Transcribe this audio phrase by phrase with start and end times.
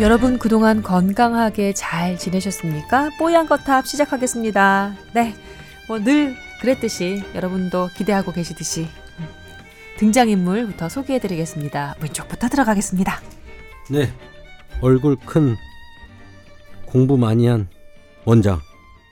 [0.00, 3.10] 여러분 그동안 건강하게 잘 지내셨습니까?
[3.18, 4.94] 뽀얀 거탑 시작하겠습니다.
[5.12, 5.34] 네,
[5.88, 8.88] 뭐 늘 그랬듯이 여러분도 기대하고 계시듯이
[9.98, 11.96] 등장인물부터 소개해드리겠습니다.
[12.00, 13.20] 왼쪽부터 들어가겠습니다.
[13.90, 14.10] 네,
[14.80, 15.56] 얼굴 큰
[16.86, 17.68] 공부 많이 한
[18.24, 18.60] 원장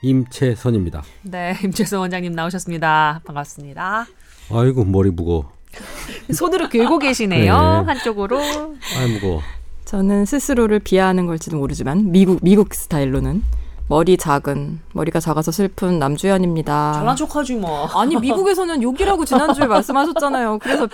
[0.01, 1.03] 임채선입니다.
[1.23, 3.21] 네, 임채선 원장님 나오셨습니다.
[3.25, 4.07] 반갑습니다.
[4.51, 5.51] 아이고 머리 무거.
[6.33, 7.53] 손으로 긁고 계시네요.
[7.53, 7.85] 네.
[7.85, 8.39] 한쪽으로.
[8.39, 9.41] 아 무거.
[9.89, 13.41] 저는 스스로를 비하하는 걸지도 모르지만 미국 미국 스타일로는
[13.87, 16.93] 머리 작은 머리가 작아서 슬픈 남주현입니다.
[16.93, 17.87] 잘난 척하지 뭐.
[17.87, 20.59] 아니 미국에서는 욕이라고 지난주에 말씀하셨잖아요.
[20.59, 20.87] 그래서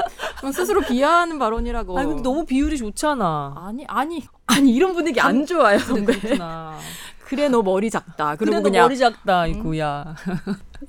[0.54, 2.00] 스스로 비하하는 발언이라고.
[2.00, 3.56] 아니 근데 너무 비율이 좋잖아.
[3.68, 5.78] 아니 아니 아니 이런 분위기 안 좋아요.
[5.80, 6.78] 그래, 그렇구나.
[7.26, 8.38] 그래 너 머리 작다.
[8.38, 10.16] 그리고 그래, 그냥 머리 작다 이거야.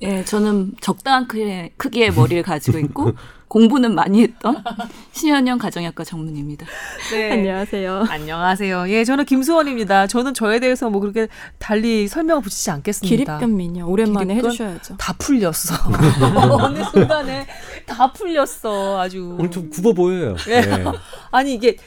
[0.01, 3.11] 예, 저는 적당한 크기의, 크기의 머리를 가지고 있고
[3.47, 4.63] 공부는 많이 했던
[5.13, 6.65] 신현영 가정의학과 전문입니다.
[7.11, 7.31] 네.
[7.31, 8.05] 안녕하세요.
[8.09, 8.89] 안녕하세요.
[8.89, 10.07] 예, 저는 김수원입니다.
[10.07, 13.39] 저는 저에 대해서 뭐 그렇게 달리 설명을 붙이지 않겠습니다.
[13.47, 14.97] 미녀 오랜만에 해주셔야죠.
[14.97, 15.75] 다 풀렸어.
[16.61, 17.47] 어느 순간에
[17.85, 18.99] 다 풀렸어.
[18.99, 19.35] 아주.
[19.39, 20.35] 오늘 좀 굽어 보여요.
[20.45, 20.61] 네.
[20.61, 20.83] 네.
[21.31, 21.77] 아니 이게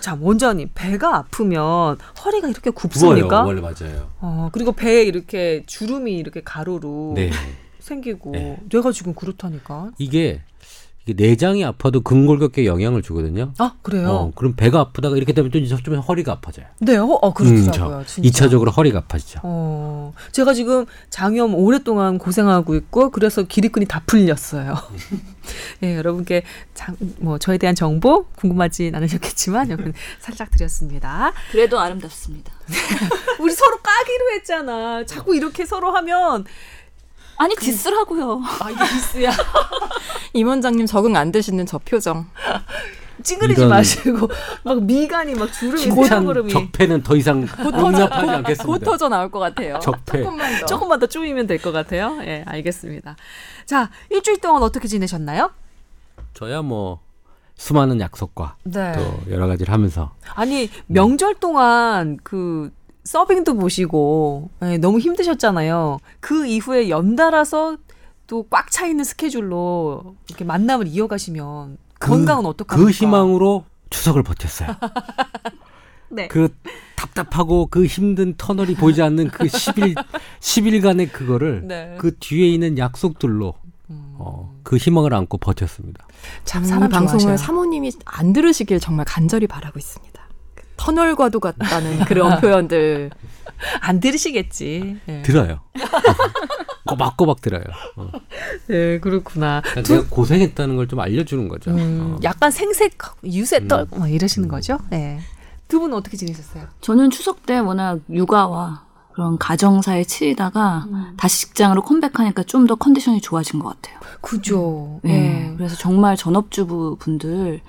[0.00, 3.42] 자 원장님 배가 아프면 허리가 이렇게 굽습니까?
[3.42, 4.08] 굽어요, 원래 맞아요.
[4.20, 7.30] 어 그리고 배에 이렇게 주름이 이렇게 가로로 네.
[7.80, 8.58] 생기고 네.
[8.70, 9.90] 뇌가 지금 그렇다니까.
[9.98, 10.42] 이게
[11.16, 13.52] 내장이 아파도 근골격계에 영향을 주거든요.
[13.58, 14.08] 아 그래요?
[14.08, 16.66] 어, 그럼 배가 아프다가 이렇게 되면 좀, 좀 허리가 아파져요.
[16.80, 17.98] 네, 어, 어 그렇더라고요.
[17.98, 18.46] 음, 진짜.
[18.46, 19.40] 2차적으로 허리가 아파지죠.
[19.42, 24.74] 어, 제가 지금 장염 오랫동안 고생하고 있고 그래서 기립근이 다 풀렸어요.
[25.82, 26.42] 예, 여러분께
[26.74, 31.32] 장, 뭐 저에 대한 정보 궁금하진 않으셨겠지만 여러분 살짝 드렸습니다.
[31.50, 32.52] 그래도 아름답습니다.
[33.40, 35.04] 우리 서로 까기로 했잖아.
[35.04, 36.44] 자꾸 이렇게 서로 하면
[37.40, 38.42] 아니 그 디스라고요.
[38.60, 39.30] 아 이게 디스야.
[40.34, 42.26] 임 원장님 적응 안 되시는 저 표정.
[43.22, 44.28] 찌그리지 마시고
[44.62, 45.88] 막 미간이 막 주름이
[46.24, 48.64] 고름이 적폐는 더 이상 용납하지 않겠습니다.
[48.64, 49.78] 곧 터져 나올 것 같아요.
[49.80, 52.18] 적폐 조금만 더 조금만 더 쪼이면 될 것 같아요.
[52.22, 53.16] 예, 네, 알겠습니다.
[53.64, 55.50] 자, 일주일 동안 어떻게 지내셨나요?
[56.34, 57.00] 저야 뭐
[57.56, 58.92] 수많은 약속과 네.
[58.92, 62.70] 또 여러 가지를 하면서 아니 명절 동안 그
[63.10, 65.98] 서빙도 보시고 네, 너무 힘드셨잖아요.
[66.20, 67.76] 그 이후에 연달아서
[68.28, 72.76] 또 꽉 차 있는 스케줄로 이렇게 만남을 이어가시면 그, 건강은 어떡합니까?
[72.76, 74.76] 그 희망으로 추석을 버텼어요.
[76.08, 76.28] 네.
[76.28, 76.54] 그
[76.94, 79.96] 답답하고 그 힘든 터널이 보이지 않는 그 10일
[80.38, 81.96] 10일간의 그거를 네.
[81.98, 83.54] 그 뒤에 있는 약속들로
[83.90, 84.14] 음.
[84.18, 86.06] 어, 그 희망을 안고 버텼습니다.
[86.44, 90.09] 참 사람 방송을 사모님이 안 들으시길 정말 간절히 바라고 있습니다.
[90.80, 93.10] 터널과도 같다는 그런 표현들
[93.82, 94.96] 안 들으시겠지.
[95.04, 95.22] 네.
[95.22, 95.60] 들어요.
[96.86, 97.62] 꼬박꼬박 들어요.
[97.96, 98.10] 어.
[98.66, 99.60] 네, 그렇구나.
[99.62, 99.94] 그러니까 두...
[99.96, 101.70] 내가 고생했다는 걸 좀 알려주는 거죠.
[101.70, 102.20] 음, 어.
[102.24, 104.00] 약간 생색, 유세 떨, 음.
[104.00, 104.50] 막 이러시는 음.
[104.50, 104.78] 거죠.
[104.88, 105.20] 네.
[105.68, 106.64] 두 분은 어떻게 지내셨어요?
[106.80, 108.82] 저는 추석 때 워낙 육아와
[109.12, 111.12] 그런 가정사에 치이다가 음.
[111.16, 114.00] 다시 직장으로 컴백하니까 좀 더 컨디션이 좋아진 것 같아요.
[114.22, 114.98] 그죠.
[115.04, 115.29] 네.
[115.60, 115.66] 네.
[115.66, 117.60] 그래서 정말 전업주부 분들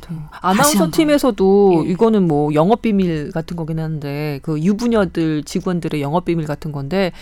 [0.00, 0.28] 같아요.
[0.30, 1.90] 아나운서 팀에서도 예.
[1.90, 7.12] 이거는 뭐 영업 비밀 같은 거긴 한데 그 유부녀들 직원들의 영업 비밀 같은 건데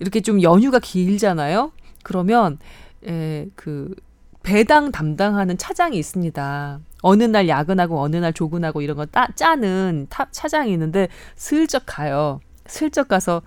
[0.00, 1.72] 이렇게 좀 연휴가 길잖아요.
[2.02, 2.58] 그러면
[3.06, 3.94] 에, 그
[4.42, 6.80] 배당 담당하는 차장이 있습니다.
[7.02, 12.40] 어느 날 야근하고 어느 날 조근하고 이런 거 따, 짜는 타, 차장이 있는데 슬쩍 가요.
[12.66, 13.42] 슬쩍 가서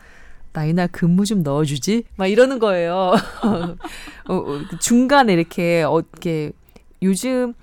[0.56, 2.06] 나 이날 근무 좀 넣어주지?
[2.16, 3.14] 막 이러는 거예요.
[3.44, 6.54] 어, 어, 중간에 이렇게, 어, 이렇게,
[7.04, 7.54] 요즘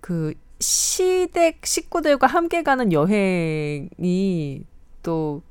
[0.00, 4.64] 그 시댁 식구들과 함께 가는 여행이
[5.04, 5.42] 또,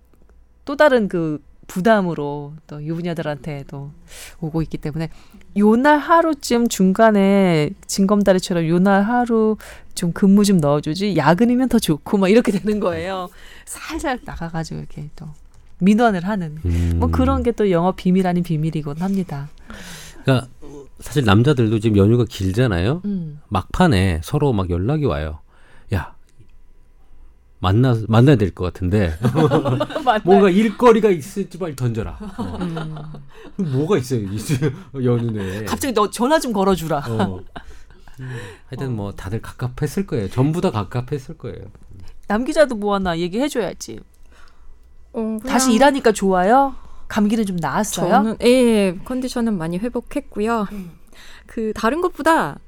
[0.65, 3.91] 또 다른 그 부담으로 또 유부녀들한테도
[4.41, 5.09] 오고 있기 때문에
[5.55, 9.55] 요날 하루쯤 중간에 진검다리처럼 요날 하루
[9.95, 13.29] 좀 근무 좀 넣어주지 야근이면 더 좋고 막 이렇게 되는 거예요.
[13.65, 15.27] 살살 나가가지고 이렇게 또
[15.79, 16.95] 민원을 하는 음.
[16.97, 19.49] 뭐 그런 게 또 영업 비밀 아닌 비밀이곤 합니다.
[20.23, 20.47] 그러니까
[20.99, 23.01] 사실 남자들도 지금 연휴가 길잖아요.
[23.05, 23.39] 음.
[23.49, 25.39] 막판에 서로 막 연락이 와요.
[25.93, 26.13] 야
[27.61, 29.17] 만나 만나야 될 것 같은데
[30.23, 32.17] 뭔가 일거리가 있을지 빨리 던져라.
[32.37, 32.57] 어.
[32.61, 33.71] 음.
[33.73, 34.27] 뭐가 있어요
[35.03, 35.65] 연휴에?
[35.65, 37.03] 갑자기 너 전화 좀 걸어주라.
[37.09, 37.39] 어.
[38.67, 40.29] 하여튼 뭐 다들 갑갑했을 거예요.
[40.29, 41.65] 전부 다 갑갑했을 거예요.
[42.27, 43.99] 남 기자도 뭐 하나 얘기해줘야지.
[45.13, 46.75] 어, 다시 일하니까 좋아요?
[47.07, 48.09] 감기는 좀 나았어요?
[48.09, 50.67] 저는 예, 컨디션은 많이 회복했고요.
[50.71, 50.91] 음.
[51.47, 52.59] 그 다른 것보다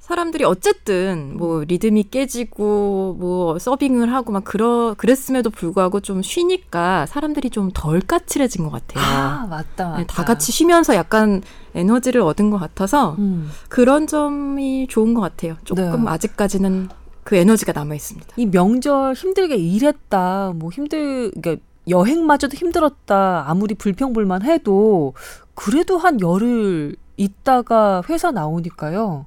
[0.00, 7.48] 사람들이 어쨌든 뭐 리듬이 깨지고 뭐 서빙을 하고 막 그러 그랬음에도 불구하고 좀 쉬니까 사람들이
[7.48, 9.02] 좀 덜 까칠해진 것 같아요.
[9.04, 9.96] 아 맞다, 맞다.
[9.98, 11.42] 네, 다 같이 쉬면서 약간
[11.74, 13.50] 에너지를 얻은 것 같아서 음.
[13.70, 15.56] 그런 점이 좋은 것 같아요.
[15.64, 16.10] 조금 네.
[16.10, 16.90] 아직까지는
[17.24, 18.34] 그 에너지가 남아 있습니다.
[18.36, 25.14] 이 명절 힘들게 일했다, 뭐 힘들, 그러니까 여행마저도 힘들었다, 아무리 불평불만 해도
[25.54, 29.26] 그래도 한 열흘 있다가 회사 나오니까요.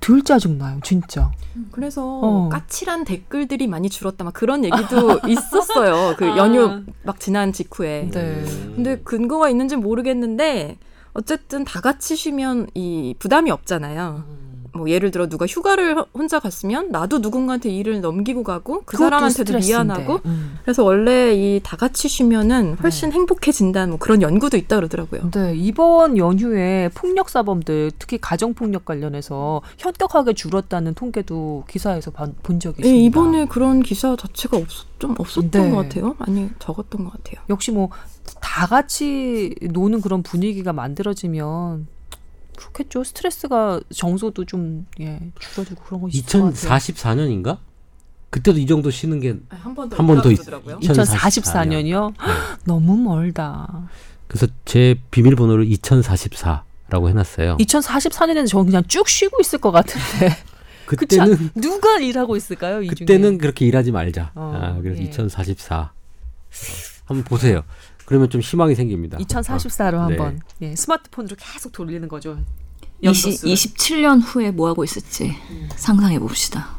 [0.00, 1.30] 덜 짜증나요, 진짜.
[1.72, 2.48] 그래서 어.
[2.50, 6.14] 까칠한 댓글들이 많이 줄었다, 막 그런 얘기도 있었어요.
[6.16, 6.82] 그 연휴 아.
[7.02, 8.08] 막 지난 직후에.
[8.12, 8.44] 네.
[8.74, 10.78] 근데 근거가 있는지 모르겠는데
[11.14, 14.24] 어쨌든 다 같이 쉬면 이 부담이 없잖아요.
[14.28, 14.47] 음.
[14.78, 19.68] 뭐 예를 들어 누가 휴가를 혼자 갔으면 나도 누군가한테 일을 넘기고 가고 그 사람한테도 스트레스인데.
[19.84, 20.58] 미안하고 음.
[20.62, 23.16] 그래서 원래 이 다 같이 쉬면은 훨씬 네.
[23.16, 25.30] 행복해진다는 뭐 그런 연구도 있다 그러더라고요.
[25.32, 32.82] 네 이번 연휴에 폭력 사범들 특히 가정 폭력 관련해서 현격하게 줄었다는 통계도 기사에서 본 적이
[32.82, 32.92] 네, 있습니다.
[32.92, 35.70] 네, 이번에 그런 기사 자체가 없었 좀 없었던 네.
[35.70, 36.16] 것 같아요.
[36.18, 37.44] 아니 적었던 것 같아요.
[37.50, 37.90] 역시 뭐
[38.40, 41.86] 다 같이 노는 그런 분위기가 만들어지면
[42.58, 43.04] 그렇겠죠.
[43.04, 47.58] 스트레스가 정서도 좀 예, 줄어들고 그런 거 있을 2044년인가?
[48.30, 49.88] 그때도 이 정도 쉬는 게 한 번
[50.22, 50.80] 더 있더라고요.
[50.80, 52.12] 2044년 이요?
[52.18, 52.24] 네.
[52.66, 53.88] 너무 멀다.
[54.26, 57.56] 그래서 제 비밀번호를 2044라고 해놨어요.
[57.58, 60.36] 2044년에는 저 그냥 쭉 쉬고 있을 것 같은데.
[60.86, 62.80] 그때는 누가 일하고 있을까요?
[62.86, 63.38] 그때는 중에?
[63.38, 64.32] 그렇게 일하지 말자.
[64.34, 65.04] 어, 아, 그래서 예.
[65.06, 65.92] 2044
[67.04, 67.62] 한번 보세요.
[68.08, 69.18] 그러면 좀 희망이 생깁니다.
[69.18, 70.70] 2044로 아, 한번 네.
[70.70, 72.38] 예, 스마트폰으로 계속 돌리는 거죠.
[73.02, 75.68] 20, 27년 후에 뭐 하고 있을지 음.
[75.76, 76.70] 상상해 봅시다.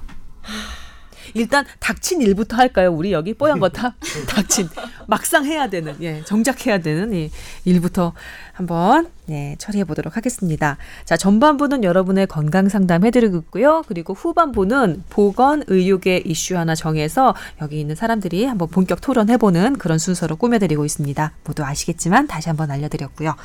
[1.35, 2.91] 일단 닥친 일부터 할까요?
[2.91, 3.95] 우리 여기 뽀얀 거다
[4.27, 4.69] 닥친
[5.09, 7.31] 막상 해야 되는 예 정작 해야 되는 이
[7.65, 8.13] 일부터
[8.53, 10.77] 한번 예 처리해 보도록 하겠습니다.
[11.03, 13.83] 자 전반부는 여러분의 건강 상담 해드리고요.
[13.87, 19.97] 그리고 후반부는 보건 의료계 이슈 하나 정해서 여기 있는 사람들이 한번 본격 토론해 보는 그런
[19.97, 21.33] 순서로 꾸며드리고 있습니다.
[21.43, 23.35] 모두 아시겠지만 다시 한번 알려드렸고요.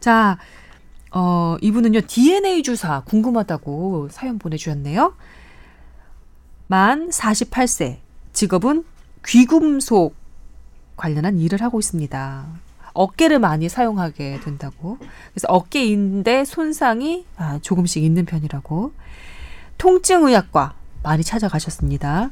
[0.00, 0.38] 자.
[1.10, 5.14] 어, 이분은요, DNA 주사 궁금하다고 사연 보내주셨네요.
[6.66, 7.96] 만 48세,
[8.34, 8.84] 직업은
[9.24, 10.17] 귀금속
[10.98, 12.44] 관련한 일을 하고 있습니다.
[12.92, 14.98] 어깨를 많이 사용하게 된다고.
[15.32, 18.92] 그래서 어깨인대 손상이 아, 조금씩 있는 편이라고.
[19.78, 22.30] 통증의학과 많이 찾아가셨습니다.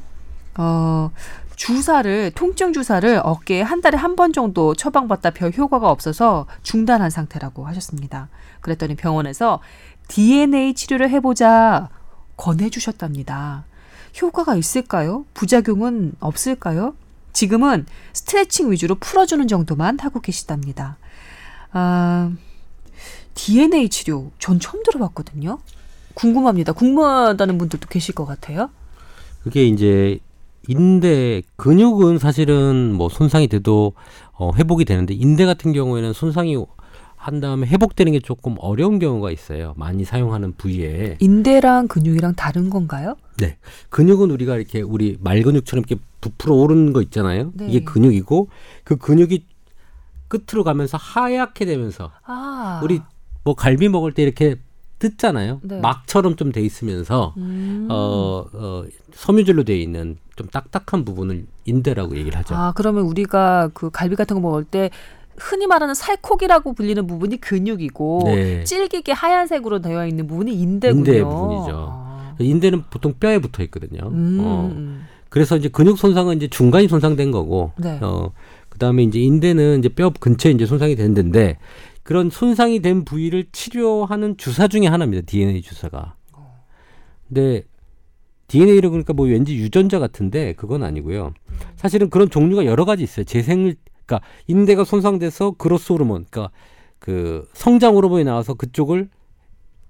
[0.57, 1.11] 어,
[1.55, 7.65] 주사를, 통증 주사를 어깨에 한 달에 한 번 정도 처방받다 별 효과가 없어서 중단한 상태라고
[7.67, 8.27] 하셨습니다.
[8.61, 9.61] 그랬더니 병원에서
[10.09, 11.89] DNA 치료를 해보자
[12.35, 13.63] 권해주셨답니다.
[14.21, 15.25] 효과가 있을까요?
[15.33, 16.95] 부작용은 없을까요?
[17.33, 20.97] 지금은 스트레칭 위주로 풀어주는 정도만 하고 계시답니다.
[21.71, 22.31] 아,
[23.35, 25.59] DNA 치료 전 처음 들어봤거든요.
[26.15, 26.73] 궁금합니다.
[26.73, 28.69] 궁금하다는 분들도 계실 것 같아요.
[29.43, 30.19] 그게 이제
[30.67, 33.93] 인대 근육은 사실은 뭐 손상이 돼도
[34.33, 36.57] 어, 회복이 되는데 인대 같은 경우에는 손상이
[37.27, 39.73] 한 다음에 회복되는 게 조금 어려운 경우가 있어요.
[39.75, 41.17] 많이 사용하는 부위에.
[41.19, 43.17] 인대랑 근육이랑 다른 건가요?
[43.35, 43.57] 네.
[43.89, 47.51] 근육은 우리가 이렇게 우리 말 근육처럼 이렇게 부풀어 오르는 거 있잖아요.
[47.53, 47.67] 네.
[47.67, 48.47] 이게 근육이고
[48.85, 49.43] 그 근육이
[50.29, 52.79] 끝으로 가면서 하얗게 되면서 아.
[52.81, 53.01] 우리
[53.43, 54.55] 뭐 갈비 먹을 때 이렇게
[54.99, 55.59] 뜯잖아요.
[55.63, 55.81] 네.
[55.81, 57.89] 막처럼 좀 돼 있으면서 음.
[57.91, 62.55] 어, 어 섬유질로 돼 있는 좀 딱딱한 부분을 인대라고 얘기를 하죠.
[62.55, 64.91] 아 그러면 우리가 그 갈비 같은 거 먹을 때
[65.37, 68.63] 흔히 말하는 살코기라고 불리는 부분이 근육이고 네.
[68.63, 70.99] 질기게 하얀색으로 되어 있는 부분이 인대군요.
[70.99, 71.71] 인대 부분이죠.
[71.73, 72.35] 아.
[72.39, 74.09] 인대는 보통 뼈에 붙어 있거든요.
[74.09, 74.37] 음.
[74.41, 75.07] 어.
[75.29, 77.99] 그래서 이제 근육 손상은 이제 중간이 손상된 거고, 네.
[78.01, 78.31] 어,
[78.69, 81.57] 그 다음에 이제 인대는 이제 뼈 근처에 이제 손상이 되는데
[82.03, 85.25] 그런 손상이 된 부위를 치료하는 주사 중에 하나입니다.
[85.25, 86.15] DNA 주사가.
[87.27, 87.63] 근데
[88.47, 91.33] DNA를 그러니까 뭐 왠지 유전자 같은데 그건 아니고요.
[91.75, 93.25] 사실은 그런 종류가 여러 가지 있어요.
[93.25, 93.75] 재생을
[94.07, 96.51] 그러니까 인대가 손상돼서 그로스 호르몬, 그러니까
[96.97, 99.09] 그 성장 호르몬이 나와서 그쪽을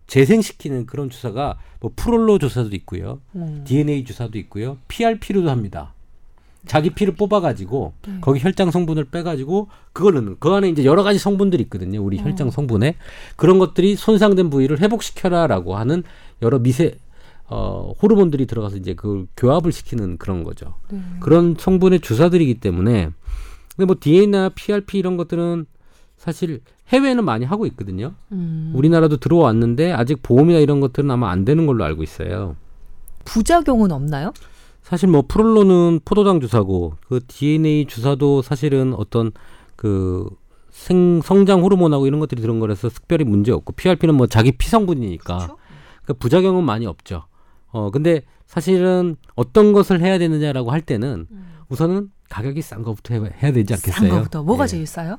[0.08, 3.64] 재생시키는 그런 주사가 뭐 프롤로 주사도 있고요, 음.
[3.66, 5.94] DNA 주사도 있고요, PRP로도 합니다.
[6.66, 8.18] 자기 피를 뽑아가지고 네.
[8.20, 12.04] 거기 혈장 성분을 빼가지고 그걸 넣는 그 안에 이제 여러 가지 성분들이 있거든요.
[12.04, 12.24] 우리 어.
[12.24, 12.96] 혈장 성분에
[13.38, 16.04] 그런 것들이 손상된 부위를 회복시켜라라고 하는
[16.42, 16.98] 여러 미세
[17.46, 20.74] 어, 호르몬들이 들어가서 이제 그 교합을 시키는 그런 거죠.
[20.90, 21.00] 네.
[21.22, 23.12] 그런 성분의 주사들이기 때문에
[23.78, 25.68] 근데 뭐 DNA나 PRP 이런 것들은
[26.18, 28.14] 사실 해외에는 많이 하고 있거든요.
[28.32, 28.72] 음.
[28.76, 32.56] 우리나라도 들어왔는데 아직 보험이나 이런 것들은 아마 안 되는 걸로 알고 있어요.
[33.24, 34.34] 부작용은 없나요?
[34.82, 39.32] 사실 뭐 프롤로는 포도당 주사고 그 DNA 주사도 사실은 어떤
[39.76, 40.28] 그
[40.72, 45.56] 생, 성장 호르몬하고 이런 것들이 들은 거라서 특별히 문제 없고 PRP는 뭐 자기 피 성분이니까?
[46.06, 47.24] 그 부작용은 많이 없죠.
[47.68, 51.57] 어 근데 사실은 어떤 것을 해야 되느냐라고 할 때는 음.
[51.70, 54.10] 우선은 가격이 싼 것부터 해야 되지 않겠어요?
[54.10, 54.68] 싼 것부터 뭐가 예.
[54.68, 55.16] 제일 싸요?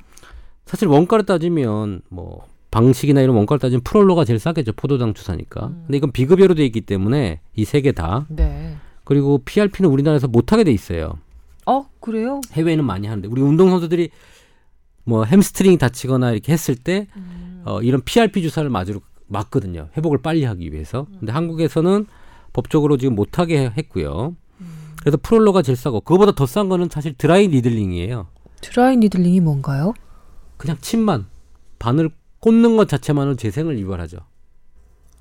[0.65, 4.73] 사실 원가를 따지면 뭐 방식이나 이런 원가를 따지면 prolo가 제일 싸겠죠.
[4.73, 5.67] 포도당 주사니까.
[5.67, 5.83] 음.
[5.87, 8.25] 근데 이건 비급여로 돼 있기 때문에 이 세 개 다.
[8.29, 8.75] 네.
[9.03, 11.17] 그리고 PRP는 우리나라에서 못하게 돼 있어요.
[11.65, 12.41] 어 그래요?
[12.53, 14.09] 해외에는 많이 하는데 우리 운동 선수들이
[15.03, 17.63] 뭐 햄스트링 다치거나 이렇게 했을 때 음.
[17.65, 19.89] 어, 이런 PRP 주사를 맞으러 맞거든요.
[19.97, 21.07] 회복을 빨리 하기 위해서.
[21.19, 22.05] 근데 한국에서는
[22.53, 24.35] 법적으로 지금 못하게 했고요.
[24.99, 25.03] 음.
[25.03, 28.27] 그래서 prolo가 제일 싸고 그거보다 더 싼 거는 사실 dry needling이에요.
[28.61, 29.93] dry needling이 뭔가요?
[30.57, 31.27] 그냥 침만
[31.79, 34.17] 바늘 꽂는 것 자체만으로 재생을 유발하죠.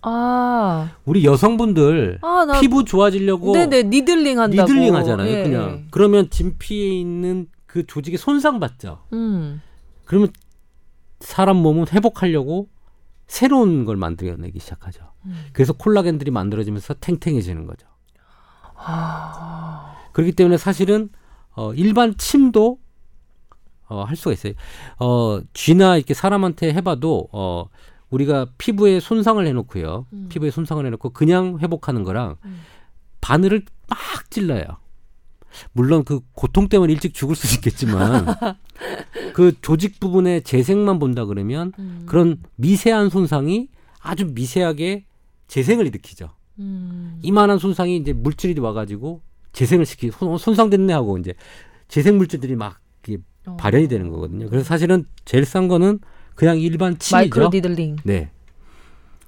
[0.02, 0.92] 아.
[1.04, 2.60] 우리 여성분들 아, 나...
[2.60, 5.28] 피부 좋아지려고 네네 needling 한다고 needling 하잖아요.
[5.28, 5.42] 예.
[5.42, 9.00] 그냥 그러면 진피에 있는 그 조직이 손상 받죠.
[9.12, 9.60] 음.
[10.04, 10.30] 그러면
[11.20, 12.68] 사람 몸은 회복하려고
[13.26, 15.02] 새로운 걸 만들어내기 시작하죠.
[15.26, 15.46] 음.
[15.52, 17.86] 그래서 콜라겐들이 만들어지면서 탱탱해지는 거죠.
[18.78, 19.96] 아...
[20.12, 21.10] 그렇기 때문에 사실은
[21.54, 22.78] 어, 일반 침도
[23.88, 24.52] 어, 할 수가 있어요.
[24.98, 27.66] 어, 쥐나 이렇게 사람한테 해봐도 어,
[28.10, 30.06] 우리가 피부에 손상을 해놓고요.
[30.12, 30.26] 음.
[30.28, 32.60] 피부에 손상을 해놓고 그냥 회복하는 거랑 음.
[33.20, 33.98] 바늘을 막
[34.30, 34.64] 찔러요.
[35.72, 38.26] 물론 그 고통 때문에 일찍 죽을 수 있겠지만
[39.34, 42.04] 그 조직 부분의 재생만 본다 그러면 음.
[42.06, 43.68] 그런 미세한 손상이
[44.00, 45.06] 아주 미세하게
[45.48, 46.28] 재생을 일으키죠.
[46.58, 47.18] 음.
[47.22, 49.22] 이만한 손상이 이제 물질이 와가지고
[49.52, 51.34] 재생을 시키 손상됐네 하고 이제
[51.88, 52.80] 재생 물질들이 막
[53.48, 53.56] 어.
[53.56, 54.48] 발현이 되는 거거든요.
[54.48, 56.00] 그래서 사실은 제일 싼 거는
[56.34, 57.16] 그냥 일반 침이죠.
[57.16, 57.96] micro needling.
[58.04, 58.30] 네.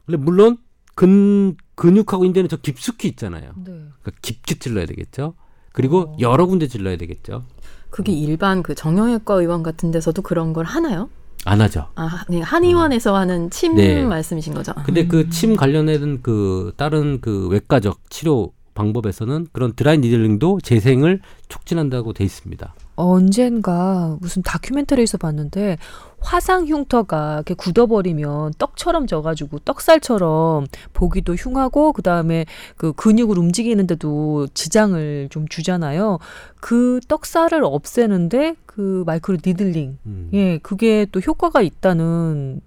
[0.07, 0.59] 근데 물론
[0.95, 3.53] 근 근육하고 인대는 저 깊숙이 있잖아요.
[3.57, 3.65] 네.
[3.73, 5.35] 그러니까 깊게 찔러야 되겠죠.
[5.73, 6.17] 그리고 어.
[6.21, 7.45] 여러 군데 찔러야 되겠죠.
[7.89, 11.09] 그게 일반 그 정형외과 의원 같은 데서도 그런 걸 하나요?
[11.47, 11.87] 안 하죠.
[11.95, 13.17] 아, 네, 한의원에서 음.
[13.17, 14.03] 하는 침 네.
[14.05, 14.73] 말씀이신 거죠.
[14.85, 22.15] 근데 그 침 관련된 그 다른 그 외과적 치료 방법에서는 그런 드라이 니들링도 재생을 촉진한다고
[22.15, 22.75] 돼 있습니다.
[22.97, 25.77] 언젠가 무슨 다큐멘터리에서 봤는데
[26.21, 32.45] 화상 흉터가 이렇게 굳어버리면 떡처럼 져가지고 떡살처럼 보기도 흉하고 그 다음에
[32.77, 36.19] 그 근육을 움직이는데도 지장을 좀 주잖아요.
[36.61, 40.31] 그 튼살을 없애는데 그 micro needling, 음.
[40.33, 42.61] 예, 그게 또 효과가 있다는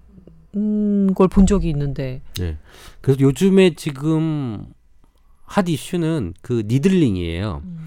[0.56, 2.22] 음, 걸 본 적이 있는데.
[2.38, 2.56] 네.
[3.00, 4.66] 그래서 요즘에 지금
[5.44, 7.62] hot issue는 그 needling이에요.
[7.64, 7.86] 음.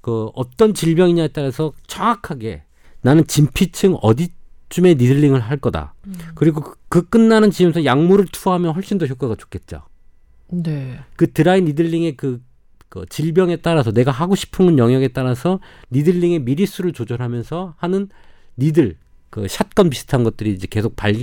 [0.00, 2.64] 그 어떤 질병이냐에 따라서 정확하게
[3.02, 5.94] 나는 진피층 어디쯤에 needling을 할 거다.
[6.06, 6.14] 음.
[6.34, 9.82] 그리고 그, 그 끝나는 지점에서 약물을 투하하면 훨씬 더 효과가 좋겠죠.
[10.48, 10.98] 네.
[11.16, 12.42] 그 dry needling의 그,
[12.88, 18.08] 그 질병에 따라서 내가 하고 싶은 영역에 따라서 needling의 미리수를 조절하면서 하는
[18.58, 18.96] needle
[19.30, 21.14] 그 shotgun 비슷한 것들이 이제 계속 발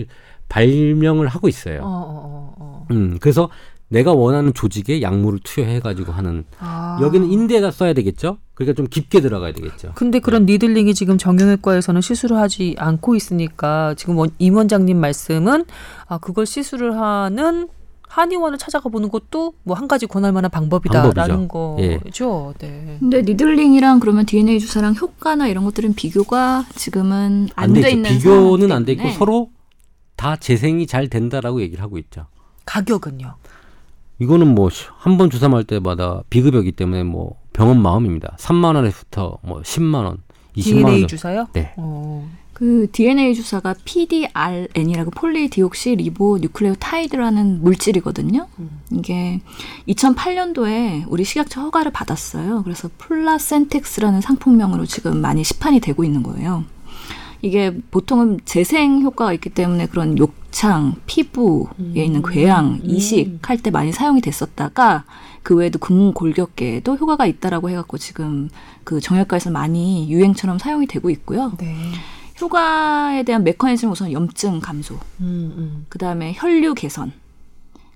[0.49, 1.81] 발명을 하고 있어요.
[1.83, 2.87] 어, 어, 어, 어.
[2.89, 3.51] 음, 그래서
[3.89, 6.99] 내가 원하는 조직에 약물을 투여해가지고 하는 아.
[7.01, 8.37] 여기는 인대에다 써야 되겠죠.
[8.53, 9.93] 그러니까 좀 깊게 들어가야 되겠죠.
[9.95, 10.53] 근데 그런 네.
[10.53, 15.65] needling이 지금 정형외과에서는 시술을 하지 않고 있으니까 지금 원, 임 원장님 말씀은
[16.07, 17.67] 아 그걸 시술을 하는
[18.07, 21.43] 한의원을 찾아가 보는 것도 뭐 한 가지 권할 만한 방법이다라는
[21.79, 21.97] 예.
[21.99, 22.53] 거죠.
[22.63, 22.67] 예.
[22.67, 22.97] 네.
[22.99, 28.85] 근데 needling이랑 그러면 DNA 주사랑 효과나 이런 것들은 비교가 지금은 안 돼 있는 비교는 안
[28.85, 29.49] 돼 있고 서로
[30.15, 32.25] 다 재생이 잘 된다라고 얘기를 하고 있죠.
[32.65, 33.35] 가격은요?
[34.19, 34.69] 이거는 뭐
[35.03, 38.35] 한 번 주사 맞을 때마다 비급여기 때문에 뭐 병원 마음입니다.
[38.39, 40.17] 3만 원에서부터 뭐 10만 원,
[40.55, 40.85] 20만 원.
[40.91, 41.47] DNA 주사요?
[41.53, 41.73] 네.
[41.77, 42.29] 어.
[42.53, 48.47] 그 DNA 주사가 PDRN이라고 polydeoxyribonucleotide라는 물질이거든요.
[48.59, 48.81] 음.
[48.91, 49.39] 이게
[49.87, 52.63] 2008년도에 우리 식약처 허가를 받았어요.
[52.63, 56.65] 그래서 Placentex라는 상품명으로 지금 많이 시판이 되고 있는 거예요.
[57.41, 61.93] 이게 보통은 재생 효과가 있기 때문에 그런 욕창, 피부에 음.
[61.95, 62.89] 있는 궤양, 음.
[62.89, 65.03] 이식 할 때 많이 사용이 됐었다가
[65.43, 68.49] 그 외에도 근골격계에도 효과가 있다라고 해갖고 지금
[68.83, 71.53] 그 정형외과에서 많이 유행처럼 사용이 되고 있고요.
[71.57, 71.75] 네.
[72.41, 75.85] 효과에 대한 메커니즘 우선 염증 감소, 음, 음.
[75.89, 77.11] 그 다음에 혈류 개선,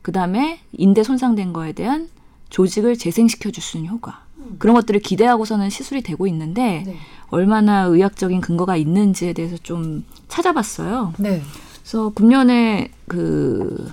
[0.02, 2.10] 그 다음에 인대 손상된 거에 대한
[2.50, 4.22] 조직을 재생시켜 줄 수 있는 효과.
[4.38, 4.56] 음.
[4.60, 6.98] 그런 것들을 기대하고서는 시술이 되고 있는데 네.
[7.30, 11.14] 얼마나 의학적인 근거가 있는지에 대해서 좀 찾아봤어요.
[11.18, 11.42] 네.
[11.84, 13.92] 그래서 금년에 그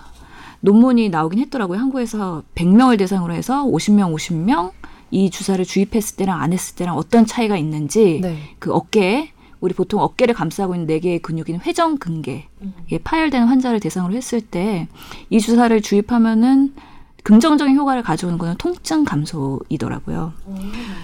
[0.61, 1.79] 논문이 나오긴 했더라고요.
[1.79, 4.73] 한국에서 100명을 대상으로 해서 50명, 50명
[5.11, 8.39] 이 주사를 주입했을 때랑 안 했을 때랑 어떤 차이가 있는지 네.
[8.59, 12.73] 그 어깨에 우리 보통 어깨를 감싸고 있는 네 개의 근육인 회전 근개에 음.
[13.05, 14.87] 파열되는 환자를 대상으로 했을 때
[15.29, 16.75] 이 주사를 주입하면은
[17.23, 20.33] 긍정적인 효과를 가져오는 거는 통증 감소이더라고요.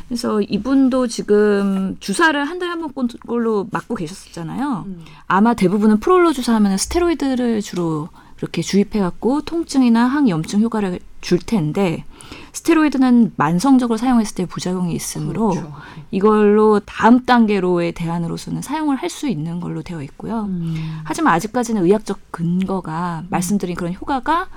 [0.08, 4.84] 그래서 이분도 지금 주사를 한 달에 한 번꼴로 맞고 계셨었잖아요.
[4.86, 5.04] 음.
[5.26, 8.08] 아마 대부분은 프롤로 주사하면 스테로이드를 주로
[8.38, 12.04] 이렇게 주입해갖고 통증이나 항염증 효과를 줄 텐데
[12.52, 15.72] 스테로이드는 만성적으로 사용했을 때 부작용이 있으므로 그렇죠.
[16.10, 20.42] 이걸로 다음 단계로의 대안으로서는 사용을 할 수 있는 걸로 되어 있고요.
[20.44, 21.00] 음.
[21.04, 23.26] 하지만 아직까지는 의학적 근거가 음.
[23.30, 24.48] 말씀드린 그런 효과가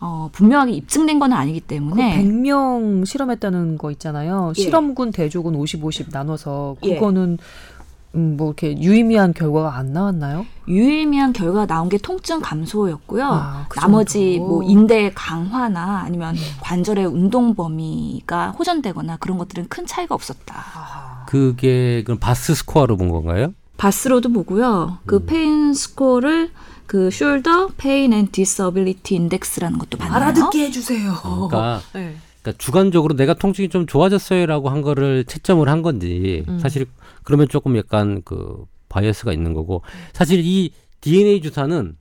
[0.00, 4.52] 어, 분명하게 입증된 건 아니기 때문에 그 100명 실험했다는 거 있잖아요.
[4.56, 4.62] 예.
[4.62, 6.94] 실험군 대조군 50, 50 나눠서 예.
[6.94, 7.80] 그거는 예.
[8.16, 10.44] 음, 뭐 이렇게 유의미한 결과가 안 나왔나요?
[10.66, 13.24] 유의미한 결과가 나온 게 통증 감소였고요.
[13.24, 16.40] 아, 그 나머지 뭐 인대 강화나 아니면 음.
[16.60, 20.56] 관절의 운동 범위가 호전되거나 그런 것들은 큰 차이가 없었다.
[20.74, 21.24] 아.
[21.26, 23.54] 그게 그럼 VAS score로 본 건가요?
[23.76, 24.98] VAS로도 보고요.
[25.06, 25.26] 그 음.
[25.26, 26.50] pain score를
[26.90, 30.24] 그 Shoulder Pain and Disability Index라는 것도 봤나요?
[30.24, 31.12] 알아듣게 해주세요.
[31.22, 32.16] 그러니까, 네.
[32.42, 36.58] 그러니까 주관적으로 내가 통증이 좀 좋아졌어요라고 한 거를 채점을 한 건지 음.
[36.58, 36.86] 사실
[37.22, 39.82] 그러면 조금 약간 그 bias가 있는 거고
[40.12, 41.96] 사실 이 DNA 주사는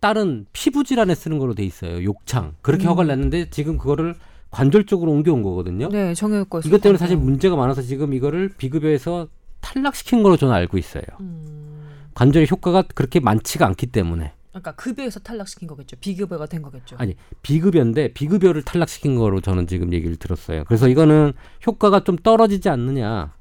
[0.00, 2.02] 다른 피부 질환에 쓰는 걸로 돼 있어요.
[2.02, 2.92] 욕창 그렇게 음.
[2.92, 4.14] 허가를 냈는데 지금 그거를
[4.50, 5.90] 관절 쪽으로 옮겨온 거거든요.
[5.90, 6.62] 네, 정형외과.
[6.64, 9.28] 이것 때문에 사실 문제가 많아서 지금 이거를 비급여에서
[9.60, 11.02] 탈락시킨 걸로 저는 알고 있어요.
[11.20, 11.69] 음.
[12.14, 14.32] 관절의 효과가 그렇게 많지가 않기 때문에.
[14.50, 15.96] 그러니까 급여에서 탈락시킨 거겠죠.
[16.00, 16.96] 비급여가 된 거겠죠.
[16.98, 20.64] 아니 비급여인데 비급여를 탈락시킨 거로 저는 지금 얘기를 들었어요.
[20.66, 21.32] 그래서 이거는
[21.66, 23.32] 효과가 좀 떨어지지 않느냐.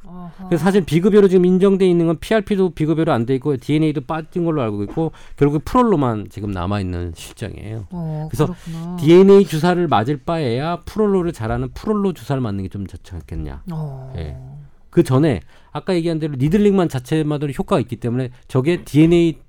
[0.47, 4.61] 그래서 사실 비급여로 지금 인정돼 있는 건 PRP도 비급여로 안 돼 있고 DNA도 빠진 걸로
[4.61, 7.87] 알고 있고 결국 프롤로만 지금 남아 있는 실정이에요.
[7.89, 8.97] 어, 그래서 그렇구나.
[8.97, 13.63] DNA 주사를 맞을 바에야 프롤로를 잘하는 프롤로 주사를 맞는 게 좀 좋지 않겠냐.
[13.71, 14.13] 어.
[14.17, 14.37] 예.
[14.89, 15.41] 그 전에
[15.71, 19.39] 아까 얘기한 대로 니들링만 자체만으로 효과가 있기 때문에 저게 DNA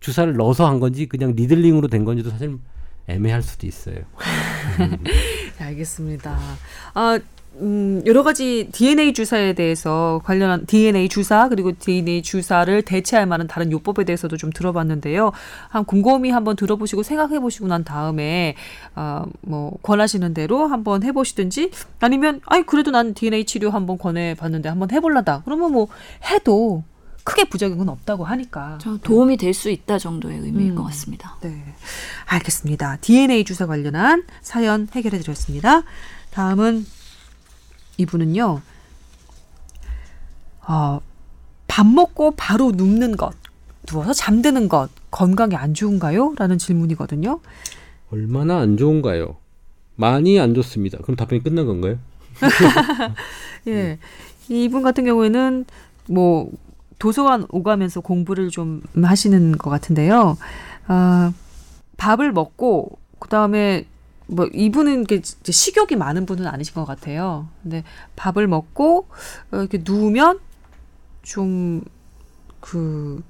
[0.00, 2.58] 주사를 넣어서 한 건지 그냥 니들링으로 된 건지도 사실
[3.06, 3.96] 애매할 수도 있어요.
[5.58, 6.38] 네, 알겠습니다.
[6.94, 7.18] 아,
[7.60, 13.70] 음, 여러 가지 DNA 주사에 대해서 관련한 DNA 주사 그리고 DNA 주사를 대체할 만한 다른
[13.70, 15.30] 요법에 대해서도 좀 들어봤는데요.
[15.68, 18.56] 한 곰곰이 한번 들어보시고 생각해 보시고 난 다음에
[18.96, 21.70] 어, 뭐 권하시는 대로 한번 해 보시든지
[22.00, 25.42] 아니면 아이 그래도 난 DNA 치료 한번 권해 봤는데 한번 해 볼라다.
[25.44, 25.88] 그러면 뭐
[26.30, 26.82] 해도
[27.22, 31.36] 크게 부작용은 없다고 하니까 도움이 될 수 있다 정도의 의미일 음, 것 같습니다.
[31.40, 31.62] 네,
[32.26, 32.98] 알겠습니다.
[33.00, 35.84] DNA 주사 관련한 사연 해결해 드렸습니다.
[36.32, 36.84] 다음은
[37.98, 38.60] 이분은요,
[40.66, 41.00] 어,
[41.66, 43.34] 밥 먹고 바로 눕는 것,
[43.86, 46.34] 누워서 잠드는 것 건강에 안 좋은가요?
[46.36, 47.40] 라는 질문이거든요.
[48.10, 49.36] 얼마나 안 좋은가요?
[49.96, 50.98] 많이 안 좋습니다.
[50.98, 51.98] 그럼 답변이 끝난 건가요?
[53.68, 53.98] 예.
[54.48, 55.64] 이분 같은 경우에는
[56.08, 56.50] 뭐
[56.98, 60.36] 도서관 오가면서 공부를 좀 하시는 것 같은데요.
[60.86, 61.32] 아,
[61.96, 63.86] 밥을 먹고 그 다음에
[64.26, 65.06] 뭐 이분은
[65.44, 67.48] 식욕이 많은 분은 아니신 것 같아요.
[67.62, 67.84] 근데
[68.16, 69.06] 밥을 먹고
[69.52, 70.40] 어, 이렇게 누우면
[71.22, 71.82] 좀
[72.64, 73.22] 그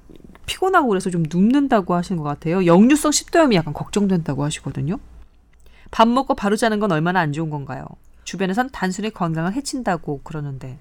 [0.45, 2.65] 피곤하고 그래서 좀 눕는다고 하시는 것 같아요.
[2.65, 4.97] 역류성 식도염이 약간 걱정된다고 하시거든요.
[5.91, 7.85] 밥 먹고 바로 자는 건 얼마나 안 좋은 건가요?
[8.23, 10.77] 주변에선 단순히 건강을 해친다고 그러는데.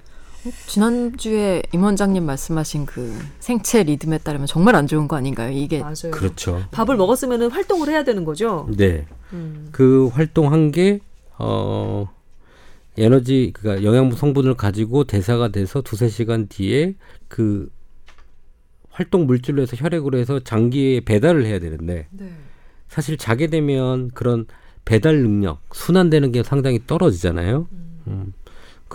[0.66, 5.50] 지난주에 임 원장님 말씀하신 그 생체 리듬에 따르면 정말 안 좋은 거 아닌가요?
[5.50, 6.10] 이게 맞아요.
[6.12, 6.62] 그렇죠.
[6.70, 8.68] 밥을 먹었으면 활동을 해야 되는 거죠.
[8.76, 9.06] 네.
[9.32, 9.68] 음.
[9.72, 11.00] 그 활동한 게
[11.38, 12.08] 어.
[12.96, 16.94] 에너지 그니까 영양분 성분을 가지고 대사가 돼서 두세 시간 뒤에
[17.26, 17.68] 그
[18.88, 22.32] 활동 물질로 해서 혈액으로 해서 장기에 배달을 해야 되는데 네.
[22.88, 24.46] 사실 자게 되면 그런
[24.84, 27.66] 배달 능력 순환되는 게 상당히 떨어지잖아요.
[27.72, 28.00] 음.
[28.06, 28.32] 음.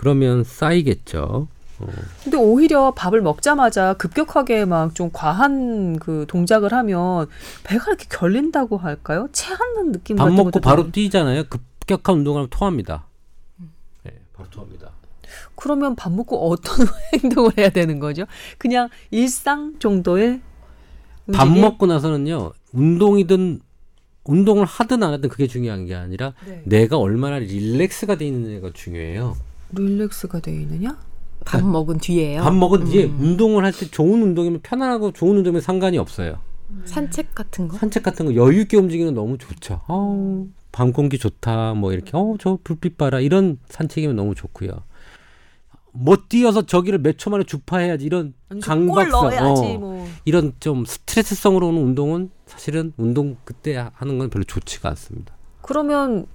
[0.04, 1.46] 그러면 쌓이겠죠.
[1.78, 1.86] 어.
[2.24, 7.28] 근데 오히려 밥을 먹자마자 급격하게 막 좀 과한 그 동작을 하면
[7.64, 9.28] 배가 이렇게 결린다고 할까요?
[9.32, 11.44] 체하는 느낌 밥 먹고 바로 뛰잖아요.
[11.50, 13.04] 급격한 운동을 하면 토합니다.
[14.04, 14.90] 네, 바로 토합니다.
[15.54, 16.86] 그러면 밥 먹고 어떤
[17.22, 18.24] 행동을 해야 되는 거죠?
[18.56, 20.40] 그냥 일상 정도의
[21.26, 21.32] 움직임?
[21.36, 22.52] 밥 먹고 나서는요.
[22.72, 23.60] 운동이든
[24.24, 26.62] 운동을 하든 안 하든 그게 중요한 게 아니라 네.
[26.64, 29.36] 내가 얼마나 릴렉스가 돼 있느냐가 중요해요.
[29.72, 30.98] 릴렉스가 돼 있느냐?
[31.44, 32.42] 밥 먹은 뒤에요.
[32.42, 33.18] 밥 먹은 뒤에 음.
[33.20, 36.38] 운동을 할 때 좋은 운동이면 편안하고 좋은 운동이면 상관이 없어요.
[36.70, 36.82] 음.
[36.84, 37.76] 산책 같은 거?
[37.78, 39.80] 산책 같은 거 여유 있게 움직이는 너무 좋죠.
[39.88, 41.74] 어, 밤 공기 좋다.
[41.74, 44.70] 뭐 이렇게 어 저 불빛 봐라 이런 산책이면 너무 좋고요.
[45.92, 50.08] 못뭐 뛰어서 저기를 몇 초 만에 주파해야지 이런 강박성 어, 뭐.
[50.24, 55.34] 이런 좀 스트레스성으로 오는 운동은 사실은 운동 그때 하는 건 별로 좋지가 않습니다.
[55.62, 56.26] 그러면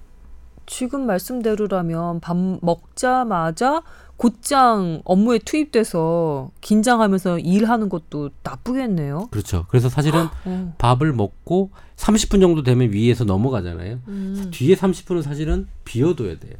[0.66, 3.82] 지금 말씀대로라면 밥 먹자마자
[4.16, 9.28] 곧장 업무에 투입돼서 긴장하면서 일하는 것도 나쁘겠네요.
[9.30, 9.66] 그렇죠.
[9.68, 10.74] 그래서 사실은 어.
[10.78, 14.00] 밥을 먹고 30분 정도 되면 위에서 넘어가잖아요.
[14.08, 14.48] 음.
[14.50, 16.54] 뒤에 30분은 사실은 비워둬야 돼요.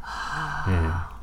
[0.00, 0.64] 아.
[0.68, 1.13] 네.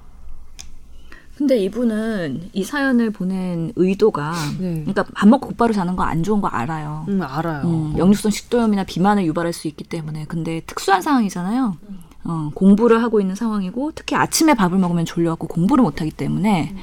[1.41, 4.73] 근데 이분은 이 사연을 보낸 의도가 네.
[4.85, 7.05] 그러니까 밥 먹고 곧바로 자는 거 안 좋은 거 알아요.
[7.07, 7.63] 음, 알아요.
[7.65, 11.77] 음, 역류성 식도염이나 비만을 유발할 수 있기 때문에 근데 특수한 상황이잖아요.
[12.25, 16.75] 어, 공부를 하고 있는 상황이고 특히 아침에 밥을 먹으면 졸려갖고 공부를 못하기 때문에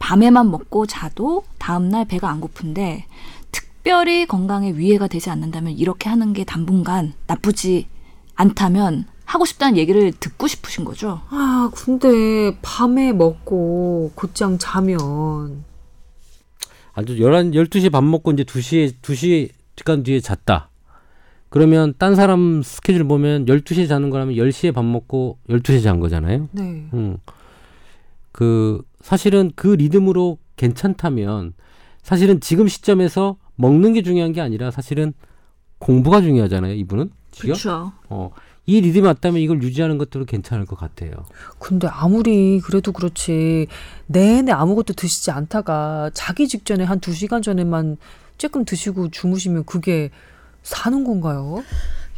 [0.00, 3.04] 밤에만 먹고 자도 다음날 배가 안 고픈데
[3.52, 7.86] 특별히 건강에 위해가 되지 않는다면 이렇게 하는 게 당분간 나쁘지
[8.34, 11.20] 않다면 하고 싶다는 얘기를 듣고 싶으신 거죠.
[11.30, 15.64] 아, 근데 밤에 먹고 곧장 자면
[16.94, 20.70] 아주 11, 12시 밥 먹고 이제 2시에 2시간 뒤에 잤다.
[21.48, 26.48] 그러면 딴 사람 스케줄 보면 12시에 자는 거라면 10시에 밥 먹고 12시에 잔 거잖아요.
[26.50, 26.88] 네.
[26.92, 27.18] 음.
[28.32, 31.54] 그 사실은 그 리듬으로 괜찮다면
[32.02, 35.12] 사실은 지금 시점에서 먹는 게 중요한 게 아니라 사실은
[35.78, 36.74] 공부가 중요하잖아요.
[36.74, 37.92] 이분은 그렇죠.
[38.08, 38.32] 어.
[38.70, 41.10] 이 리듬이 맞다면 이걸 유지하는 것도 괜찮을 것 같아요.
[41.58, 43.66] 근데 아무리 그래도 그렇지
[44.06, 47.96] 내내 아무것도 드시지 않다가 자기 직전에 한 두 시간 전에만
[48.38, 50.10] 조금 드시고 주무시면 그게
[50.62, 51.64] 사는 건가요?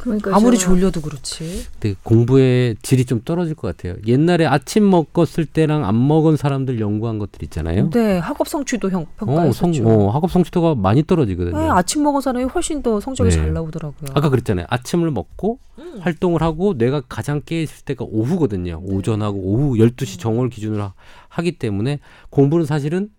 [0.03, 1.65] 그러니까 아무리 졸려도 그렇지.
[1.79, 3.95] 근데 공부의 질이 좀 떨어질 것 같아요.
[4.05, 7.89] 옛날에 아침 먹었을 때랑 안 먹은 사람들 연구한 것들 있잖아요.
[7.89, 9.49] 네, 학업 성취도 형 평가했었죠.
[9.69, 11.57] 어, 성, 어, 학업 성취도가 많이 떨어지거든요.
[11.57, 13.35] 네, 아침 먹은 사람이 훨씬 더 성적이 네.
[13.37, 14.11] 잘 나오더라고요.
[14.13, 14.65] 아까 그랬잖아요.
[14.69, 15.99] 아침을 먹고 음.
[16.01, 18.81] 활동을 하고 뇌가 가장 깨 있을 때가 오후거든요.
[18.85, 18.93] 네.
[18.93, 20.91] 오전하고 오후 12시 정오를 기준으로
[21.29, 23.09] 하기 때문에 공부는 사실은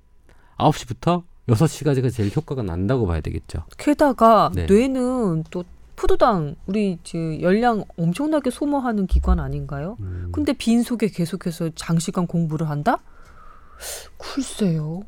[0.58, 3.64] 9시부터 6시까지가 제일 효과가 난다고 봐야 되겠죠.
[3.78, 4.66] 게다가 네.
[4.66, 5.64] 뇌는 또
[5.96, 9.96] 포도당 우리 그 열량 엄청나게 소모하는 기관 아닌가요?
[10.00, 10.30] 음.
[10.32, 12.98] 근데 빈속에 계속해서 장시간 공부를 한다?
[14.18, 15.02] 글쎄요.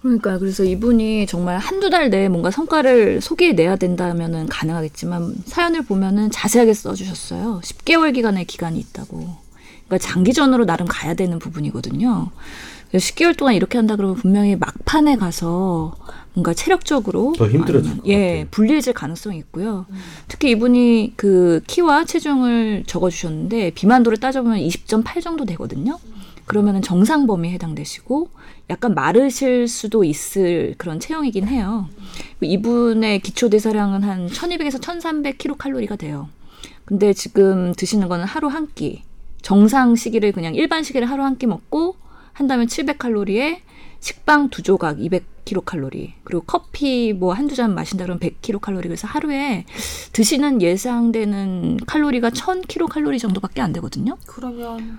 [0.00, 6.74] 그러니까 그래서 이분이 정말 한두 달 내에 뭔가 성과를 소개해내야 된다면은 가능하겠지만 사연을 보면은 자세하게
[6.74, 7.60] 써주셨어요.
[7.62, 9.36] 10개월 기간의 기간이 있다고.
[9.86, 12.30] 그러니까 장기전으로 나름 가야 되는 부분이거든요.
[12.98, 15.94] 10개월 동안 이렇게 한다 그러면 분명히 막판에 가서
[16.34, 19.86] 뭔가 체력적으로 더 힘들어질 것 예, 불리해질 가능성이 있고요.
[19.90, 19.96] 음.
[20.28, 25.98] 특히 이분이 그 키와 체중을 적어 주셨는데 비만도를 따져보면 20.8 정도 되거든요.
[26.46, 28.28] 그러면은 정상 범위에 해당되시고
[28.70, 31.88] 약간 마르실 수도 있을 그런 체형이긴 해요.
[32.40, 36.28] 이분의 기초 대사량은 한 1200에서 1300 킬로칼로리가 돼요.
[36.84, 39.02] 근데 지금 드시는 거는 하루 한 끼.
[39.40, 41.96] 정상 시기를 그냥 일반 시기를 하루 한 끼 먹고
[42.32, 43.58] 한다면 700칼로리에
[44.00, 49.64] 식빵 두 조각 200kcal 그리고 커피 뭐 한두 잔 마신다 그러면 100kcal 그래서 하루에
[50.12, 54.16] 드시는 예상되는 칼로리가 1000kcal 정도밖에 안 되거든요.
[54.26, 54.98] 그러면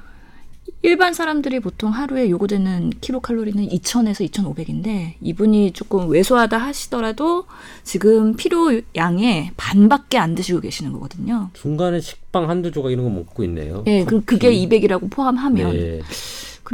[0.81, 7.45] 일반 사람들이 보통 하루에 요구되는 킬로칼로리는 2,000에서 2,500인데 이분이 조금 왜소하다 하시더라도
[7.83, 11.49] 지금 필요 양의 반밖에 안 드시고 계시는 거거든요.
[11.53, 13.83] 중간에 식빵 한두 조각 이런 거 먹고 있네요.
[13.85, 16.01] 네, 그럼 그게 200이라고 포함하면 네.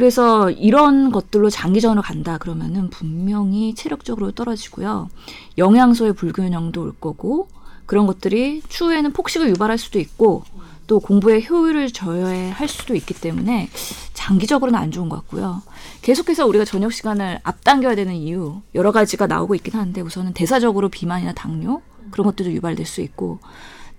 [0.00, 5.10] 그래서 이런 것들로 장기전으로 간다 그러면은 분명히 체력적으로 떨어지고요.
[5.58, 7.48] 영양소의 불균형도 올 거고
[7.84, 10.44] 그런 것들이 추후에는 폭식을 유발할 수도 있고
[10.86, 13.68] 또 공부의 효율을 저해할 수도 있기 때문에
[14.14, 15.60] 장기적으로는 안 좋은 것 같고요.
[16.00, 21.34] 계속해서 우리가 저녁 시간을 앞당겨야 되는 이유 여러 가지가 나오고 있긴 한데 우선은 대사적으로 비만이나
[21.34, 23.38] 당뇨 그런 것들도 유발될 수 있고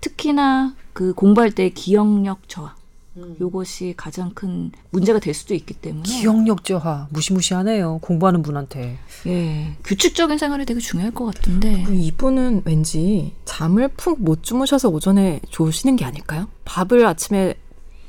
[0.02, 2.81] 특히나 그 공부할 때 기억력 저하
[3.22, 3.36] 음.
[3.40, 10.38] 요것이 가장 큰 문제가 될 수도 있기 때문에 기억력 저하 무시무시하네요 공부하는 분한테 예 규칙적인
[10.38, 16.48] 생활이 되게 중요할 것 같은데 이분은 왠지 잠을 푹 못 주무셔서 오전에 좋으시는 게 아닐까요?
[16.66, 17.56] 밥을 아침에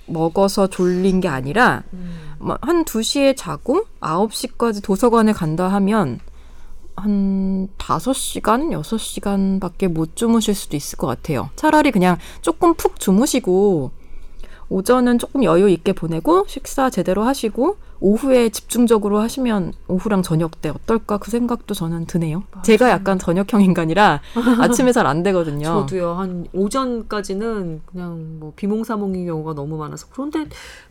[0.07, 2.35] 먹어서 졸린 게 아니라 음.
[2.39, 6.19] 뭐한 2시에 자고 9시까지 도서관에 간다 하면
[6.97, 11.51] 한 5시간, 6시간밖에 못 주무실 수도 있을 것 같아요.
[11.57, 13.91] 차라리 그냥 조금 푹 주무시고
[14.73, 21.19] 오전은 조금 여유 있게 보내고 식사 제대로 하시고 오후에 집중적으로 하시면 오후랑 저녁 때 어떨까
[21.19, 22.45] 그 생각도 저는 드네요.
[22.51, 22.63] 맞아요.
[22.63, 24.21] 제가 약간 저녁형 인간이라
[24.61, 25.65] 아침에 잘 안 되거든요.
[25.87, 26.15] 저도요.
[26.15, 30.47] 한 오전까지는 그냥 뭐 비몽사몽인 경우가 너무 많아서 그런데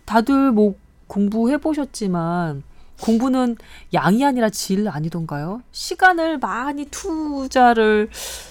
[0.06, 0.76] 다들 뭐
[1.08, 2.62] 공부해 보셨지만
[3.02, 3.56] 공부는
[3.94, 5.62] 양이 아니라 질 아니던가요?
[5.72, 8.10] 시간을 많이 투자를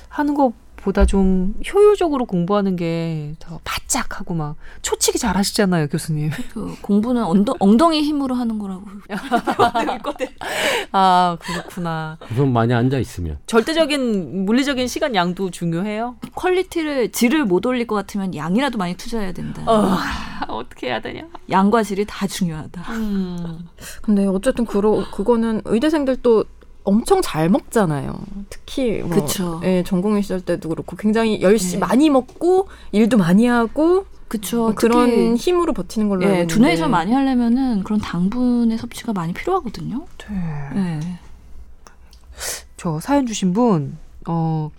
[0.09, 6.31] 하는 거 보다 좀 효율적으로 공부하는 게 더 바짝 하고 막 초치기 잘 하시잖아요, 교수님.
[6.53, 8.83] 그 공부는 엉덩, 엉덩이 힘으로 하는 거라고.
[10.93, 12.19] 아, 그렇구나.
[12.31, 13.38] 우선 많이 앉아 있으면.
[13.47, 16.16] 절대적인 물리적인 시간 양도 중요해요.
[16.35, 19.62] quality를 질을 못 올릴 것 같으면 양이라도 많이 투자해야 된다.
[19.66, 19.97] 어,
[20.49, 21.27] 어떻게 해야 되냐?
[21.51, 22.93] 양과 질이 다 중요하다.
[22.93, 23.69] 음.
[24.03, 26.45] 근데 어쨌든 그러, 그거는 의대생들도
[26.85, 28.19] 엄청 잘 먹잖아요.
[28.49, 29.61] 특히 뭐 그쵸.
[29.64, 31.79] 예, 전공의 시절 때도 그렇고 굉장히 열심히 네.
[31.79, 34.59] 많이 먹고 일도 많이 하고 그쵸.
[34.59, 40.07] 뭐 그런 힘으로 버티는 걸로 예, 두뇌에서 많이 하려면은 그런 당분의 섭취가 많이 필요하거든요.
[40.31, 40.71] 네.
[40.75, 41.19] 네.
[42.77, 44.71] 저 사연 주신 분, 어,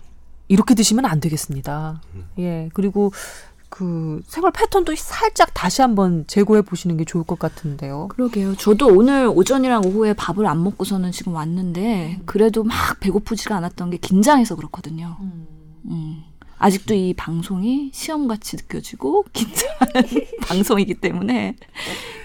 [0.48, 2.00] 이렇게 드시면 안 되겠습니다.
[2.14, 2.24] 음.
[2.38, 2.68] 예.
[2.74, 3.12] 그리고
[3.74, 8.08] 그 생활 패턴도 살짝 다시 한번 재고해 보시는 게 좋을 것 같은데요.
[8.08, 8.54] 그러게요.
[8.56, 14.56] 저도 오늘 오전이랑 오후에 밥을 안 먹고서는 지금 왔는데 그래도 막 배고프지가 않았던 게 긴장해서
[14.56, 15.16] 그렇거든요.
[15.20, 15.46] 음.
[15.86, 16.22] 음.
[16.62, 21.56] 아직도 이 방송이 시험같이 느껴지고 긴장하는 방송이기 때문에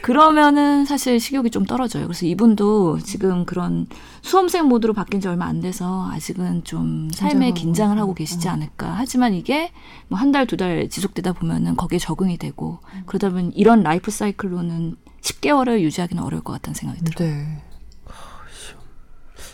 [0.01, 2.05] 그러면은 사실 식욕이 좀 떨어져요.
[2.05, 3.87] 그래서 이분도 지금 그런
[4.21, 8.93] 수험생 모드로 바뀐 지 얼마 안 돼서 아직은 좀 삶에 긴장을 하고 계시지 않을까.
[8.95, 9.71] 하지만 이게
[10.07, 14.95] 뭐 한 달, 두 달 지속되다 보면은 거기에 적응이 되고 그러다 보면 이런 라이프 사이클로는
[15.21, 17.29] 10개월을 유지하기는 어려울 것 같다는 생각이 들어요.
[17.31, 17.63] 네.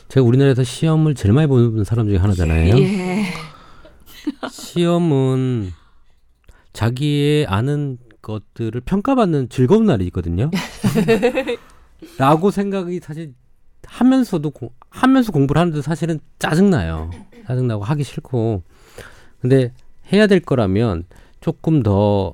[0.10, 2.78] 제가 우리나라에서 시험을 제일 많이 보는 사람 중에 하나잖아요.
[2.78, 3.26] 예.
[4.50, 5.72] 시험은
[6.74, 10.50] 자기의 아는 것들을 평가받는 즐거운 날이 있거든요.
[12.18, 13.34] 라고 생각이 사실
[13.86, 17.12] 하면서도 고, 하면서 공부를 하는데 사실은 짜증나요.
[17.48, 18.64] 짜증나고 하기 싫고.
[19.42, 19.74] 근데
[20.12, 21.06] 해야 될 거라면
[21.42, 22.34] 조금 더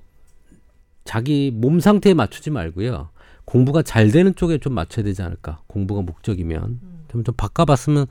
[1.03, 3.09] 자기 몸 상태에 맞추지 말고요.
[3.45, 5.61] 공부가 잘 되는 쪽에 좀 맞춰야 되지 않을까.
[5.67, 6.79] 공부가 목적이면.
[7.11, 8.05] 좀, 좀 바꿔봤으면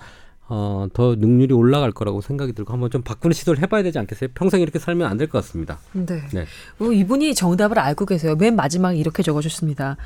[0.50, 4.30] 어, 더 능률이 올라갈 거라고 생각이 들고 한번 좀 바꾸는 시도를 해봐야 되지 않겠어요?
[4.34, 5.78] 평생 이렇게 살면 안 될 것 같습니다.
[5.92, 6.22] 네.
[6.32, 6.46] 네.
[6.80, 8.34] 어, 이분이 정답을 알고 계세요.
[8.36, 9.96] 맨 마지막에 이렇게 적어줬습니다.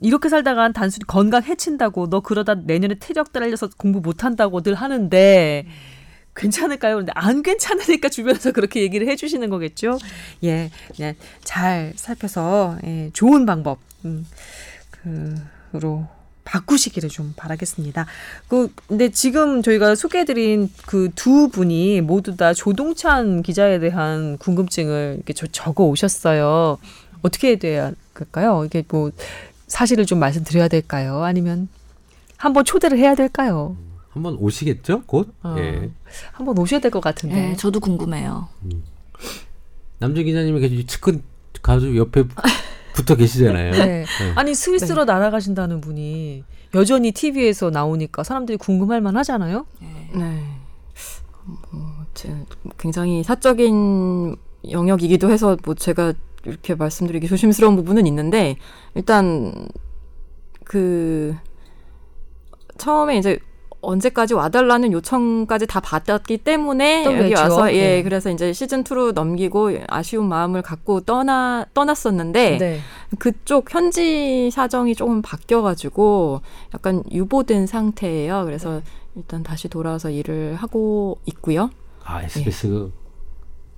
[0.00, 5.66] 이렇게 살다간 단순히 건강 해친다고 너 그러다 내년에 체력 달려서 공부 못한다고 늘 하는데
[6.36, 6.98] 괜찮을까요?
[6.98, 9.98] 근데 안 괜찮으니까 주변에서 그렇게 얘기를 해주시는 거겠죠.
[10.44, 14.24] 예, 그냥 잘 살펴서 예, 좋은 방법 음,
[15.72, 16.06] 그로
[16.52, 18.06] 바꾸시기를 좀 바라겠습니다.
[18.48, 25.32] 그 근데 지금 저희가 소개해드린 그 두 분이 모두 다 조동찬 기자에 대한 궁금증을 이렇게
[25.52, 26.78] 적어 오셨어요.
[27.22, 28.64] 어떻게 해야 될까요?
[28.64, 29.10] 이게 뭐
[29.66, 31.22] 사실을 좀 말씀드려야 될까요?
[31.24, 31.68] 아니면
[32.36, 33.76] 한번 초대를 해야 될까요?
[34.10, 35.02] 한번 오시겠죠?
[35.06, 35.32] 곧?
[35.42, 35.90] 어, 예.
[36.32, 37.34] 한번 오셔야 될 것 같은데.
[37.34, 38.48] 네, 저도 궁금해요.
[38.64, 38.82] 음.
[39.98, 41.22] 남주 기자님이 계속 측근
[41.62, 42.24] 가수 옆에
[42.98, 43.70] 붙어 계시잖아요.
[43.70, 43.78] 네.
[43.78, 44.04] 네.
[44.34, 45.12] 아니 스위스로 네.
[45.12, 46.42] 날아가신다는 분이
[46.74, 49.66] 여전히 TV에서 나오니까 사람들이 궁금할 만하잖아요.
[49.80, 50.10] 네.
[50.14, 50.44] 네.
[51.70, 52.06] 뭐,
[52.76, 54.36] 굉장히 사적인
[54.68, 56.12] 영역이기도 해서 뭐 제가
[56.44, 58.56] 이렇게 말씀드리기 조심스러운 부분은 있는데
[58.94, 59.68] 일단
[60.64, 61.36] 그
[62.78, 63.38] 처음에 이제
[63.80, 67.34] 언제까지 와달라는 요청까지 다 받았기 때문에 여기.
[67.34, 68.02] 와서 예 네.
[68.02, 72.80] 그래서 이제 시즌 2로 넘기고 아쉬운 마음을 갖고 떠나 떠났었는데 네.
[73.18, 76.40] 그쪽 현지 사정이 조금 바뀌어가지고
[76.74, 78.44] 약간 유보된 상태예요.
[78.44, 78.82] 그래서
[79.14, 81.70] 일단 다시 돌아와서 일을 하고 있고요.
[82.04, 83.07] 아 SBS 예.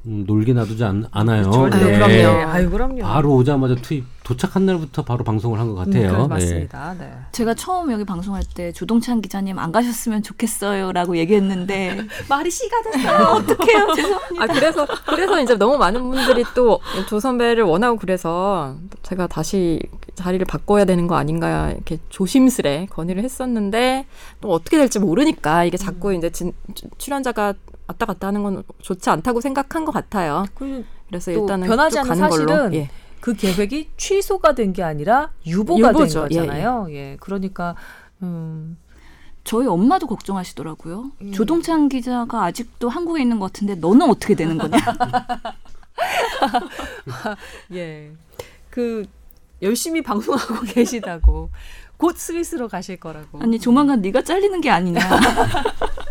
[0.06, 1.68] 음, 놀게 놔두지 않, 아요 그렇죠.
[1.68, 1.98] 네.
[1.98, 2.48] 그럼요.
[2.50, 3.02] 아유, 그럼요.
[3.02, 6.24] 바로 오자마자 투입 도착한 날부터 바로 방송을 한 것 같아요.
[6.24, 6.94] 음, 맞습니다.
[6.98, 7.04] 네.
[7.06, 7.12] 네.
[7.32, 11.98] 제가 처음 여기 방송할 때 조동찬 기자님 안 가셨으면 좋겠어요라고 얘기했는데
[12.30, 13.26] 말이 씨가 됐어요.
[13.26, 13.92] 어떡해요.
[13.96, 14.42] 죄송합니다.
[14.42, 19.80] 아 그래서 그래서 이제 너무 많은 분들이 또 조 선배를 원하고 그래서 제가 다시
[20.14, 24.06] 자리를 바꿔야 되는 거 아닌가 이렇게 조심스레 건의를 했었는데
[24.40, 26.14] 또 어떻게 될지 모르니까 이게 자꾸 음.
[26.14, 26.52] 이제 진,
[26.98, 27.54] 출연자가
[27.90, 30.44] 왔다 갔다 하는 건 좋지 않다고 생각한 것 같아요.
[31.08, 32.90] 그래서 일단은 변하지 않는 사실은 예.
[33.20, 36.28] 그 계획이 취소가 된 게 아니라 유보가 유보죠.
[36.28, 36.86] 된 거잖아요.
[36.90, 36.98] 예, 예.
[37.12, 37.16] 예.
[37.20, 37.74] 그러니까
[38.22, 38.76] 음.
[39.42, 41.10] 저희 엄마도 걱정하시더라고요.
[41.22, 41.32] 음.
[41.32, 44.78] 조동찬 기자가 아직도 한국에 있는 것 같은데 너는 어떻게 되는 거냐?
[47.74, 48.10] 예.
[48.70, 49.04] 그
[49.62, 51.50] 열심히 방송하고 계시다고
[51.96, 53.40] 곧 스위스로 가실 거라고.
[53.40, 55.00] 아니 조만간 네가 잘리는 게 아니냐.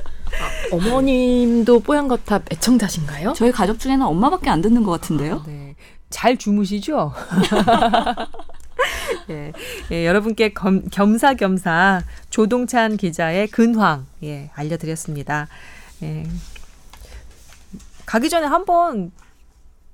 [0.71, 3.33] 어머님도 뽀얀거탑 애청자신가요?
[3.33, 5.35] 저희 가족 중에는 엄마밖에 안 듣는 것 같은데요.
[5.35, 5.75] 아, 네.
[6.09, 7.13] 잘 주무시죠?
[9.29, 9.51] 예,
[9.91, 15.47] 예, 여러분께 겸, 겸사겸사 조동찬 기자의 근황 예, 알려드렸습니다.
[16.03, 16.23] 예.
[18.05, 19.11] 가기 전에 한번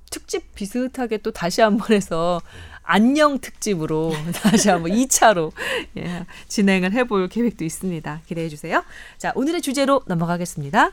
[0.09, 2.39] 특집 비슷하게 또 다시 한번 해서
[2.85, 5.51] 안녕 특집으로 다시 한번 2차로
[5.97, 8.21] 예, 진행을 해볼 계획도 있습니다.
[8.27, 8.83] 기대해 주세요.
[9.17, 10.91] 자, 오늘의 주제로 넘어가겠습니다.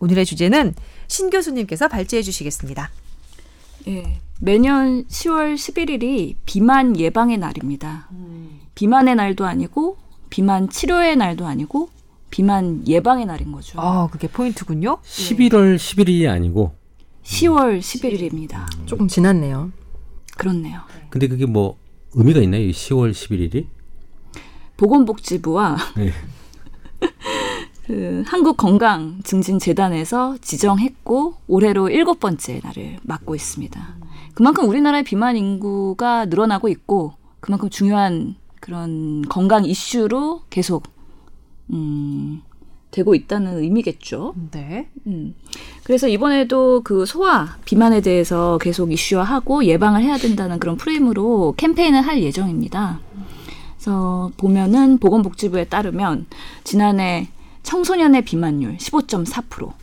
[0.00, 0.74] 오늘의 주제는
[1.08, 2.90] 신 교수님께서 발제해 주시겠습니다.
[3.88, 4.18] 예.
[4.40, 8.08] 매년 10월 11일이 비만 예방의 날입니다.
[8.12, 8.53] 음.
[8.74, 9.96] 비만의 날도 아니고
[10.30, 11.88] 비만 치료의 날도 아니고
[12.30, 13.80] 비만 예방의 날인 거죠.
[13.80, 14.98] 아, 그게 포인트군요.
[15.02, 16.74] 11월 11일이 아니고
[17.22, 18.66] 10월 11일입니다.
[18.86, 19.70] 조금 지났네요.
[20.36, 20.80] 그렇네요.
[21.10, 21.76] 근데 그게 뭐
[22.14, 22.66] 의미가 있나요?
[22.68, 23.66] 10월 11일이?
[24.76, 26.10] 보건복지부와 네.
[27.86, 33.96] 그 한국건강증진재단에서 지정했고 올해로 일곱 번째 날을 맞고 있습니다.
[34.34, 40.84] 그만큼 우리나라의 비만 인구가 늘어나고 있고 그만큼 중요한 그런 건강 이슈로 계속
[41.70, 42.40] 음,
[42.90, 44.34] 되고 있다는 의미겠죠.
[44.52, 44.88] 네.
[45.06, 45.34] 음.
[45.82, 52.22] 그래서 이번에도 그 소아 비만에 대해서 계속 이슈화하고 예방을 해야 된다는 그런 프레임으로 캠페인을 할
[52.22, 53.00] 예정입니다.
[53.74, 56.24] 그래서 보면은 보건복지부에 따르면
[56.64, 57.28] 지난해
[57.64, 59.74] 청소년의 비만율 15.4%,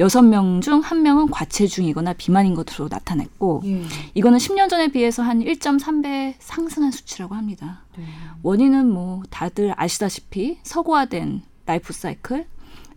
[0.00, 3.82] 여섯 명 중 한명은 과체중이거나 비만인 것으로 나타냈고 예.
[4.14, 7.82] 이거는 10년 전에 비해서 한 1.3배 상승한 수치라고 합니다.
[7.96, 8.04] 네.
[8.42, 12.46] 원인은 뭐 다들 아시다시피 서구화된 라이프 사이클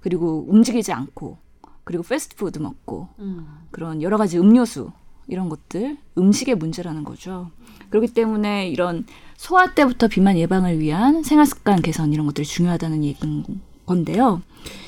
[0.01, 1.37] 그리고 움직이지 않고
[1.83, 3.45] 그리고 패스트푸드 먹고 음.
[3.71, 4.91] 그런 여러 가지 음료수
[5.27, 7.51] 이런 것들 음식의 문제라는 거죠.
[7.89, 9.05] 그렇기 때문에 이런
[9.37, 13.43] 소아 때부터 비만 예방을 위한 생활 습관 개선 이런 것들이 중요하다는 얘기인
[13.85, 14.41] 건데요.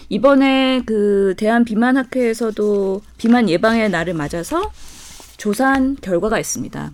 [0.09, 4.71] 이번에 그 대한 비만 학회에서도 비만 예방의 날을 맞아서
[5.37, 6.91] 조사한 결과가 있습니다.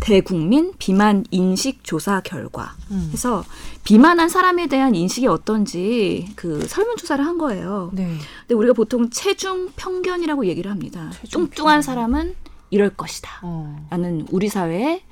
[0.00, 2.76] 대국민 비만 인식 조사 결과.
[2.90, 3.10] 음.
[3.12, 3.44] 해서
[3.84, 7.90] 비만한 사람에 대한 인식이 어떤지 그 설문 조사를 한 거예요.
[7.92, 8.16] 네.
[8.40, 11.10] 근데 우리가 보통 체중 편견이라고 얘기를 합니다.
[11.30, 12.34] 뚱뚱한 사람은
[12.70, 13.40] 이럴 것이다.
[13.42, 13.86] 어.
[13.90, 15.02] 라는 우리 사회에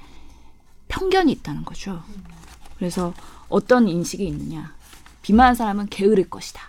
[0.88, 2.03] 편견이 있다는 거죠.
[2.79, 3.12] 그래서
[3.49, 4.75] 어떤 인식이 있느냐.
[5.22, 6.62] 비만한 사람은 게으를 것이다.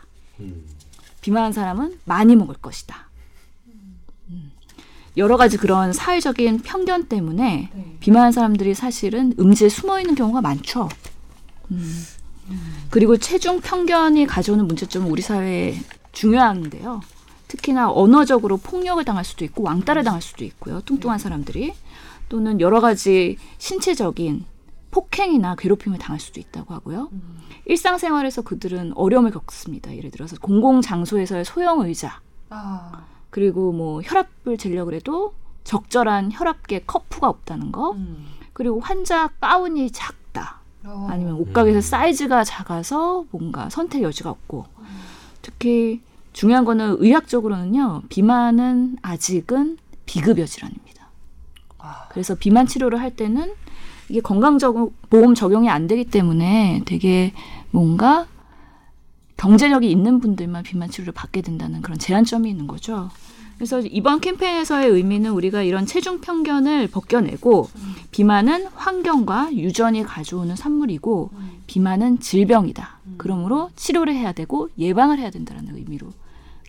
[1.21, 3.09] 비만한 사람은 많이 먹을 것이다.
[4.29, 4.51] 음.
[5.17, 7.97] 여러 가지 그런 사회적인 편견 때문에 네.
[7.99, 10.89] 비만한 사람들이 사실은 음지에 숨어 있는 경우가 많죠.
[11.71, 12.05] 음.
[12.89, 15.77] 그리고 체중 편견이 가져오는 문제점은 우리 사회에
[16.13, 17.01] 중요한데요.
[17.47, 20.81] 특히나 언어적으로 폭력을 당할 수도 있고 왕따를 당할 수도 있고요.
[20.81, 21.73] 뚱뚱한 사람들이
[22.29, 24.45] 또는 여러 가지 신체적인
[24.91, 27.09] 폭행이나 괴롭힘을 당할 수도 있다고 하고요.
[27.11, 27.39] 음.
[27.65, 29.95] 일상생활에서 그들은 어려움을 겪습니다.
[29.95, 33.03] 예를 들어서 공공 장소에서의 소형 의자, 아.
[33.29, 38.27] 그리고 뭐 혈압을 재려고 해도 적절한 혈압계 커프가 없다는 거, 음.
[38.53, 41.07] 그리고 환자 가운이 작다, 어.
[41.09, 41.81] 아니면 옷가게에서 음.
[41.81, 44.85] 사이즈가 작아서 뭔가 선택 여지가 없고, 음.
[45.41, 51.09] 특히 중요한 거는 의학적으로는요, 비만은 아직은 비급여 질환입니다.
[51.79, 52.07] 아.
[52.09, 53.53] 그래서 비만 치료를 할 때는
[54.09, 57.33] 이게 건강적 보험 적용이 안 되기 때문에 되게
[57.71, 58.27] 뭔가
[59.37, 63.09] 경제력이 있는 분들만 비만 치료를 받게 된다는 그런 제한점이 있는 거죠.
[63.57, 67.69] 그래서 이번 캠페인에서의 의미는 우리가 이런 체중 편견을 벗겨내고
[68.11, 71.31] 비만은 환경과 유전이 가져오는 산물이고
[71.65, 72.99] 비만은 질병이다.
[73.17, 76.07] 그러므로 치료를 해야 되고 예방을 해야 된다는 의미로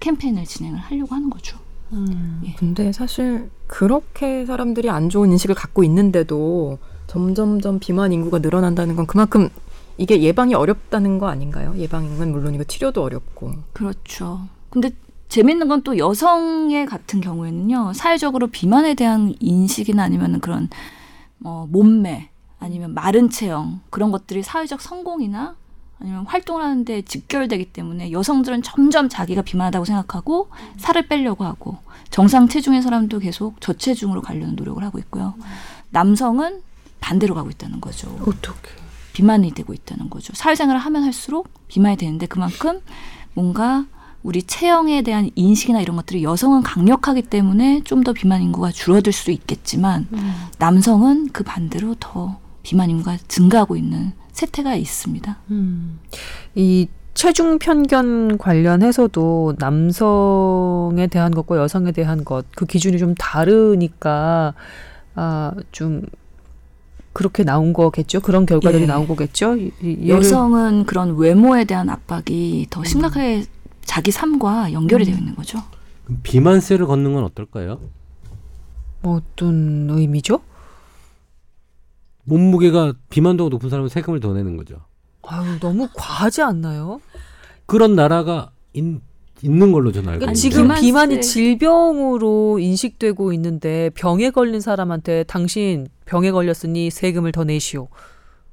[0.01, 1.59] 캠페인을 진행을 하려고 하는 거죠.
[1.93, 2.55] 음, 예.
[2.55, 9.49] 근데 사실 그렇게 사람들이 안 좋은 인식을 갖고 있는데도 점점점 비만 인구가 늘어난다는 건 그만큼
[9.97, 11.75] 이게 예방이 어렵다는 거 아닌가요?
[11.77, 13.53] 예방은 물론이고 치료도 어렵고.
[13.73, 14.43] 그렇죠.
[14.71, 14.91] 근데
[15.29, 17.93] 재밌는 건 또 여성의 같은 경우에는요.
[17.95, 20.69] 사회적으로 비만에 대한 인식이나 아니면 그런
[21.39, 25.57] 뭐 몸매 아니면 마른 체형 그런 것들이 사회적 성공이나
[26.01, 31.79] 아니면 활동을 하는데 직결되기 때문에 여성들은 점점 자기가 비만하다고 생각하고 살을 빼려고 하고
[32.11, 35.35] 정상 체중의 사람도 계속 저체중으로 가려는 노력을 하고 있고요.
[35.91, 36.63] 남성은
[37.01, 38.09] 반대로 가고 있다는 거죠.
[38.23, 38.71] 어떻게?
[39.13, 40.33] 비만이 되고 있다는 거죠.
[40.35, 42.81] 사회생활을 하면 할수록 비만이 되는데 그만큼
[43.35, 43.87] 뭔가
[44.23, 49.33] 우리 체형에 대한 인식이나 이런 것들이 여성은 강력하기 때문에 좀 더 비만 인구가 줄어들 수도
[49.33, 50.35] 있겠지만 음.
[50.59, 55.37] 남성은 그 반대로 더 비만 인구가 증가하고 있는 세태가 있습니다.
[55.51, 55.99] 음.
[56.55, 64.55] 이 체중 편견 관련해서도 남성에 대한 것과 여성에 대한 것 그 기준이 좀 다르니까
[65.17, 66.03] 아좀
[67.19, 68.21] 그렇게 나온 거겠죠.
[68.21, 68.87] 그런 결과들이 예.
[68.87, 69.57] 나온 거겠죠.
[70.07, 73.45] 여성은 그런 외모에 대한 압박이 더 심각하게 음.
[73.81, 75.07] 자기 삶과 연결이 음.
[75.07, 75.59] 되어 있는 거죠.
[76.23, 77.81] 비만세를 걷는 건 어떨까요?
[79.03, 80.43] 어떤 의미죠?
[82.23, 84.77] 몸무게가 비만도가 높은 사람은 세금을 더 내는 거죠.
[85.23, 87.01] 아유, 너무 과하지 않나요?
[87.67, 88.85] 그런 나라가 있,
[89.43, 96.31] 있는 걸로 저는 알고 그러니까 지금 비만이 질병으로 인식되고 있는데 병에 걸린 사람한테 당신 병에
[96.31, 97.89] 걸렸으니 세금을 더 내시오.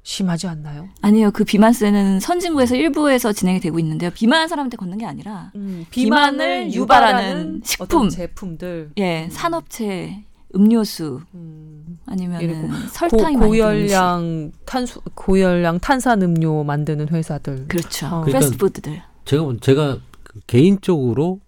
[0.02, 0.88] 심하지 않나요?
[1.02, 1.32] 아니요.
[1.32, 4.10] 그 비만세는 선진국에서 일부에서 진행이 되고 있는데요.
[4.14, 9.30] 비만한 사람한테 걷는 게 아니라 음, 비만을 유발하는 식품 제품들, 예, 음.
[9.30, 10.22] 산업체
[10.54, 11.98] 음료수 음.
[12.06, 18.20] 아니면 설탕이 고, 열량 탄수 고열량 탄산 음료 만드는 회사들 그렇죠 어.
[18.22, 19.98] 그러니까 패스트푸드들 제가 제가
[20.46, 21.40] 개인적으로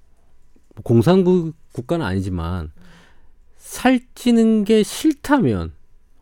[0.82, 2.72] 공산국 국가는 아니지만
[3.56, 5.72] 살찌는 게 싫다면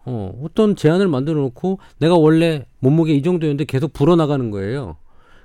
[0.04, 4.96] 어, 어떤 제한을 만들어 놓고 내가 원래 몸무게 이 정도였는데 계속 불어나가는 거예요.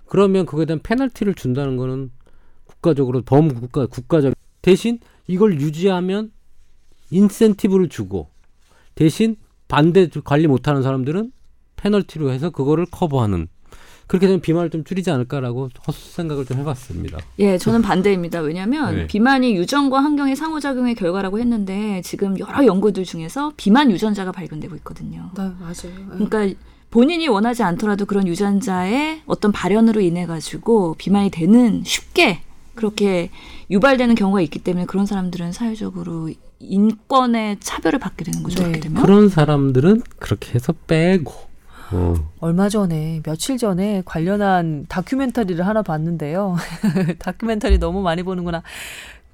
[0.06, 2.12] 그러면 그거에 대한 페널티를 준다는 거는
[2.66, 6.32] 국가적으로 범국가 국가적 대신 이걸 유지하면
[7.10, 8.30] 인센티브를 주고
[8.96, 9.36] 대신
[9.68, 11.32] 반대 관리 못하는 사람들은
[11.78, 13.48] 페널티로 해서 그거를 커버하는
[14.12, 17.18] 그렇게 되면 비만을 좀 줄이지 않을까라고 헛 생각을 좀 해봤습니다.
[17.40, 18.42] 예, 저는 반대입니다.
[18.42, 19.08] 왜냐하면 네.
[19.08, 25.30] 비만이 유전과 환경의 상호작용의 결과라고 했는데 지금 여러 연구들 중에서 비만 유전자가 발견되고 있거든요.
[25.38, 25.96] 네, 맞아요.
[26.10, 26.26] 네.
[26.28, 26.60] 그러니까
[26.90, 32.42] 본인이 원하지 않더라도 그런 유전자의 어떤 발현으로 인해 가지고 비만이 되는 쉽게
[32.76, 33.30] 그렇게
[33.70, 38.62] 유발되는 경우가 있기 때문에 그런 사람들은 사회적으로 인권의 차별을 받게 되는 거죠.
[38.68, 38.78] 네.
[38.82, 41.51] 그런 사람들은 그렇게 해서 빼고.
[41.94, 42.14] 어.
[42.40, 46.56] 얼마 전에 며칠 전에 관련한 다큐멘터리를 하나 봤는데요.
[47.20, 48.64] 다큐멘터리 너무 많이 보는구나.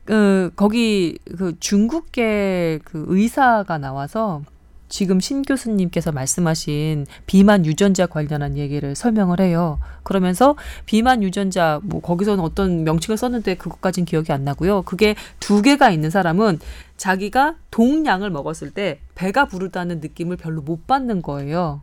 [0.06, 4.42] 그 거기 그 중국계 그 의사가 나와서
[4.90, 9.80] 지금 신 교수님께서 말씀하신 비만 유전자 관련한 얘기를 설명을 해요.
[10.04, 10.56] 그러면서
[10.86, 14.84] 비만 유전자 뭐 거기서는 어떤 명칭을 썼는데 그것까진 기억이 안 나고요.
[14.84, 16.60] 그게 두 개가 있는 사람은
[16.96, 21.82] 자기가 동량을 먹었을 때 배가 부르다는 느낌을 별로 못 받는 거예요.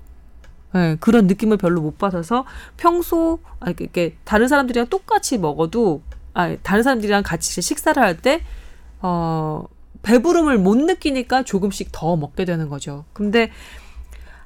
[0.74, 2.44] 네, 그런 느낌을 별로 못 받아서
[2.76, 6.02] 평소 아 이렇게 다른 사람들이랑 똑같이 먹어도
[6.34, 8.42] 아 다른 사람들이랑 같이 식사를 할 때
[9.06, 9.64] 어
[10.02, 13.04] 배부름을 못 느끼니까 조금씩 더 먹게 되는 거죠.
[13.12, 13.50] 근데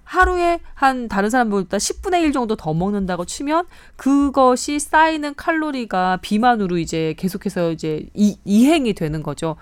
[0.05, 3.67] 하루에 한 다른 사람보다 10분의 1 정도 더 먹는다고 치면
[3.97, 9.57] 그것이 쌓이는 칼로리가 비만으로 이제 계속해서 이제 이, 이행이 되는 거죠.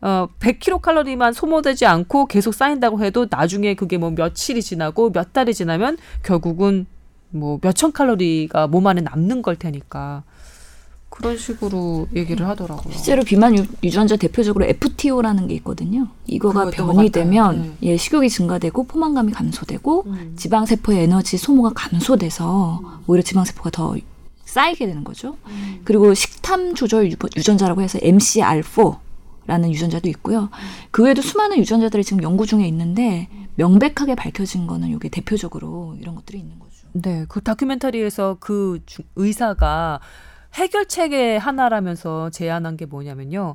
[0.00, 5.98] 어, 100kcal 소모되지 않고 계속 쌓인다고 해도 나중에 그게 뭐 며칠이 지나고 몇 달이 지나면
[6.22, 6.86] 결국은
[7.30, 10.22] 뭐 몇천 칼로리가 몸 안에 남는 걸 테니까.
[11.10, 12.94] 그런 식으로 얘기를 하더라고요.
[12.94, 16.06] 실제로 비만 유, 전자 대표적으로 FTO라는 게 있거든요.
[16.26, 17.90] 이거가 변이 되면 네.
[17.90, 20.34] 예, 식욕이 증가되고 포만감이 감소되고 음.
[20.36, 22.88] 지방 세포의 에너지 소모가 감소돼서 음.
[23.08, 23.96] 오히려 지방 세포가 더
[24.44, 25.36] 쌓이게 되는 거죠.
[25.48, 25.80] 음.
[25.82, 29.07] 그리고 식탐 조절 유전자라고 해서 MCR4
[29.48, 30.42] 라는 유전자도 있고요.
[30.42, 30.48] 음.
[30.90, 36.38] 그 외에도 수많은 유전자들이 지금 연구 중에 있는데 명백하게 밝혀진 거는 이게 대표적으로 이런 것들이
[36.38, 36.86] 있는 거죠.
[36.92, 38.80] 네, 그 다큐멘터리에서 그
[39.16, 40.00] 의사가
[40.54, 43.54] 해결책의 하나라면서 제안한 게 뭐냐면요.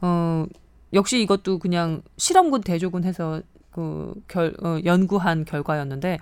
[0.00, 0.46] 어,
[0.94, 6.18] 역시 이것도 그냥 실험군 대조군 해서 그 결, 어, 연구한 결과였는데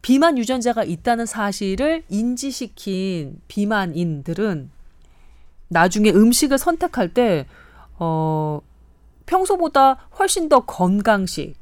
[0.00, 4.70] 비만 유전자가 있다는 사실을 인지시킨 비만인들은
[5.68, 7.46] 나중에 음식을 선택할 때
[8.00, 8.60] 어,
[9.26, 11.54] 평소보다 훨씬 더 건강식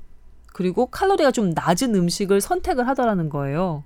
[0.54, 3.84] 그리고 칼로리가 좀 낮은 음식을 선택을 하더라는 거예요.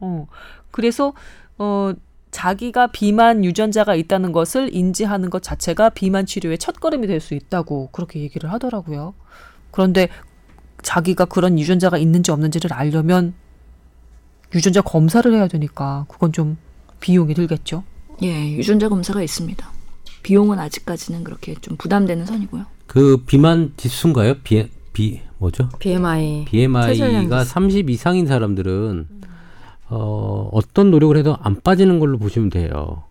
[0.00, 0.26] 어,
[0.70, 1.12] 그래서
[1.58, 1.92] 어,
[2.30, 8.20] 자기가 비만 유전자가 있다는 것을 인지하는 것 자체가 비만 치료의 첫걸음이 될 수 있다고 그렇게
[8.20, 9.14] 얘기를 하더라고요.
[9.70, 10.08] 그런데
[10.82, 13.34] 자기가 그런 유전자가 있는지 없는지를 알려면
[14.54, 16.56] 유전자 검사를 해야 되니까 그건 좀
[17.00, 17.82] 비용이 들겠죠.
[18.22, 19.77] 예, 유전자 검사가 있습니다.
[20.28, 22.66] 비용은 아직까지는 그렇게 좀 부담되는 선이고요.
[22.86, 24.34] 그 비만 지수인가요?
[24.44, 25.70] 비, 비 뭐죠?
[25.78, 26.44] BMI.
[26.44, 29.06] BMI가 30 이상인 사람들은
[29.88, 33.04] 어, 어떤 노력을 해도 안 빠지는 걸로 보시면 돼요.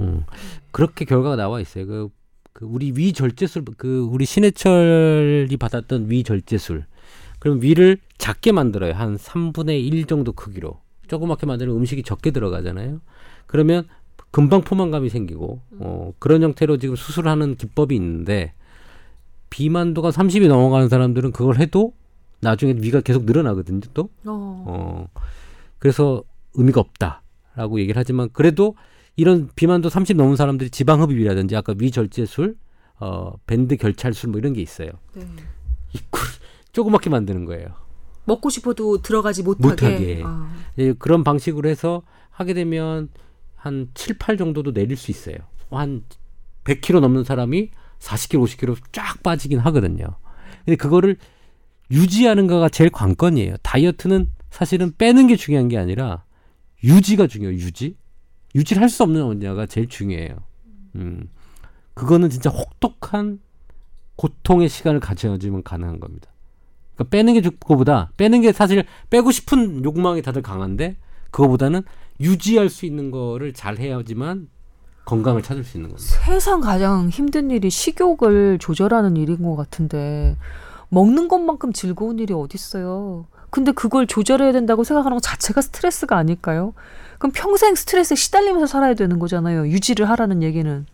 [0.00, 0.24] 음,
[0.70, 1.86] 그렇게 결과가 나와 있어요.
[1.86, 2.08] 그,
[2.54, 6.86] 그 우리 위 절제술, 그 우리 신해철이 받았던 위 절제술.
[7.40, 8.94] 그럼 위를 작게 만들어요.
[8.94, 10.80] 한 3분의 1 정도 크기로.
[11.08, 13.02] 조그맣게 만들면 음식이 적게 들어가잖아요.
[13.46, 13.86] 그러면
[14.30, 18.52] 금방 포만감이 생기고, 어, 그런 형태로 지금 수술하는 기법이 있는데,
[19.50, 21.94] 비만도가 30이 넘어가는 사람들은 그걸 해도
[22.40, 24.10] 나중에 위가 계속 늘어나거든요, 또.
[24.24, 24.64] 어.
[24.66, 25.08] 어.
[25.78, 26.22] 그래서
[26.54, 28.74] 의미가 없다라고 얘기를 하지만 그래도
[29.14, 32.56] 이런 비만도 30 넘은 사람들이 지방 흡입이라든지 아까 위절제술,
[33.00, 34.90] 어, 밴드 결찰술 뭐 이런 게 있어요.
[35.14, 35.26] 네.
[35.92, 36.22] 이꿀
[36.72, 37.68] 조그맣게 만드는 거예요.
[38.24, 39.68] 먹고 싶어도 들어가지 못하게.
[39.68, 40.22] 못하게.
[40.24, 40.54] 아.
[40.78, 43.08] 예, 그런 방식으로 해서 하게 되면
[43.66, 45.36] 한 7, 8 정도도 내릴 수 있어요.
[45.70, 46.04] 한
[46.64, 50.06] 100kg 넘는 사람이 40kg, 50kg 쫙 빠지긴 하거든요.
[50.64, 51.16] 근데 그거를
[51.90, 53.56] 유지하는 거가 제일 관건이에요.
[53.62, 56.24] 다이어트는 사실은 빼는 게 중요한 게 아니라
[56.84, 57.58] 유지가 중요해요.
[57.58, 57.96] 유지.
[58.54, 60.36] 유지를 할 수 없는 언냐가 제일 중요해요.
[60.94, 61.28] 음.
[61.94, 63.40] 그거는 진짜 혹독한
[64.14, 66.30] 고통의 시간을 가져야지만 가능한 겁니다.
[66.94, 70.96] 그러니까 빼는 게 좋고보다 빼는 게 사실 빼고 싶은 욕망이 다들 강한데
[71.30, 71.82] 그거보다는
[72.20, 74.48] 유지할 수 있는 거를 잘 해야지만
[75.04, 76.08] 건강을 찾을 수 있는 겁니다.
[76.26, 80.36] 세상 가장 힘든 일이 식욕을 조절하는 일인 것 같은데
[80.88, 83.26] 먹는 것만큼 즐거운 일이 어딨어요.
[83.50, 86.74] 근데 그걸 조절해야 된다고 생각하는 것 자체가 스트레스가 아닐까요?
[87.18, 89.68] 그럼 평생 스트레스에 시달리면서 살아야 되는 거잖아요.
[89.68, 90.86] 유지를 하라는 얘기는.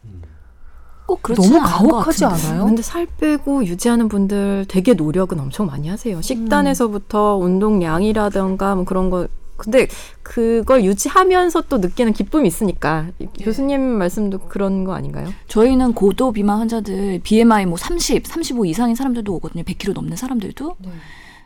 [1.06, 2.64] 꼭 그렇지 너무 가혹하지 않아요?
[2.64, 6.20] 근데 살 빼고 유지하는 분들 되게 노력은 엄청 많이 하세요.
[6.20, 7.44] 식단에서부터 음.
[7.44, 9.26] 운동량이라든가 뭐 그런 거
[9.62, 9.86] 근데
[10.24, 13.28] 그걸 유지하면서 또 느끼는 기쁨이 있으니까 네.
[13.40, 15.32] 교수님 말씀도 그런 거 아닌가요?
[15.46, 19.62] 저희는 고도 비만 환자들 BMI 뭐 30, 35 이상인 사람들도 오거든요.
[19.62, 20.76] 100kg 넘는 사람들도.
[20.80, 20.90] 네.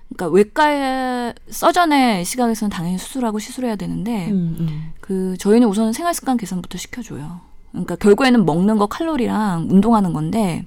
[0.08, 4.92] 그러니까 외과의 서전의 시각에서는 당연히 수술하고 시술해야 되는데 음, 음.
[5.00, 7.40] 그 저희는 우선 생활 습관 개선부터 시켜줘요.
[7.72, 10.64] 그러니까 결국에는 먹는 거 칼로리랑 운동하는 건데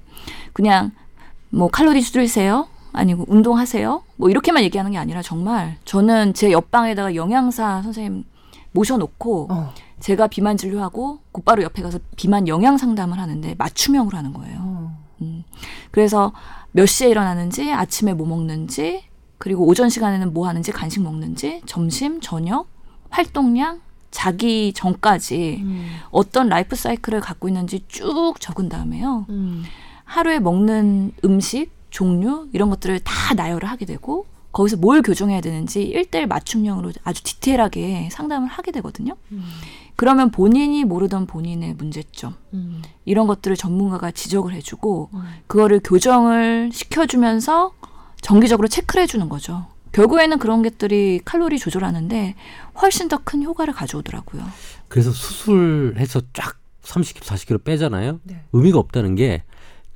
[0.52, 0.92] 그냥
[1.48, 2.68] 뭐 칼로리 줄이세요.
[2.92, 4.02] 아니고 운동하세요.
[4.16, 8.24] 뭐 이렇게만 얘기하는 게 아니라 정말 저는 제 옆방에다가 영양사 선생님
[8.72, 9.74] 모셔놓고 어.
[10.00, 14.58] 제가 비만 진료하고 곧바로 옆에 가서 비만 영양 상담을 하는데 맞춤형으로 하는 거예요.
[14.60, 14.98] 어.
[15.22, 15.44] 음.
[15.90, 16.32] 그래서
[16.72, 19.04] 몇 시에 일어나는지 아침에 뭐 먹는지
[19.38, 22.68] 그리고 오전 시간에는 뭐 하는지 간식 먹는지 점심 저녁
[23.10, 23.80] 활동량
[24.10, 25.90] 자기 전까지 음.
[26.10, 29.26] 어떤 라이프 사이클을 갖고 있는지 쭉 적은 다음에요.
[29.28, 29.64] 음.
[30.04, 36.26] 하루에 먹는 음식 종류 이런 것들을 다 나열을 하게 되고 거기서 뭘 교정해야 되는지 일대일
[36.26, 39.16] 맞춤형으로 아주 디테일하게 상담을 하게 되거든요.
[39.32, 39.44] 음.
[39.96, 42.82] 그러면 본인이 모르던 본인의 문제점 음.
[43.04, 45.22] 이런 것들을 전문가가 지적을 해주고 음.
[45.46, 47.72] 그거를 교정을 시켜주면서
[48.22, 49.66] 정기적으로 체크를 해주는 거죠.
[49.92, 52.34] 결국에는 그런 것들이 칼로리 조절하는데
[52.80, 54.42] 훨씬 더 큰 효과를 가져오더라고요.
[54.88, 58.20] 그래서 수술해서 쫙 30kg, 40kg 빼잖아요.
[58.24, 58.42] 네.
[58.52, 59.42] 의미가 없다는 게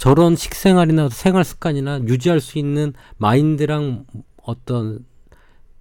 [0.04, 4.04] 저런 식생활이나 생활 습관이나 유지할 수 있는 마인드랑
[4.42, 4.98] 어떤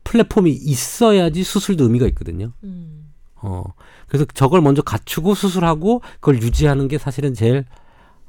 [0.05, 2.53] 플랫폼이 있어야지 수술도 의미가 있거든요.
[2.63, 3.11] 음.
[3.35, 3.65] 어,
[4.07, 7.65] 그래서 저걸 먼저 갖추고 수술하고 그걸 유지하는 게 사실은 제일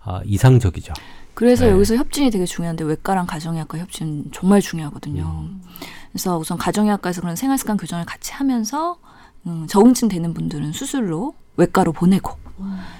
[0.02, 0.94] 아, 이상적이죠.
[1.32, 1.70] 그래서 네.
[1.70, 5.46] 여기서 협진이 되게 중요한데 외과랑 가정의학과 협진 정말 중요하거든요.
[5.48, 5.62] 음.
[6.10, 8.98] 그래서 우선 가정의학과에서 그런 생활습관 교정을 같이 하면서
[9.46, 12.43] 음, 적응증 되는 분들은 수술로 외과로 보내고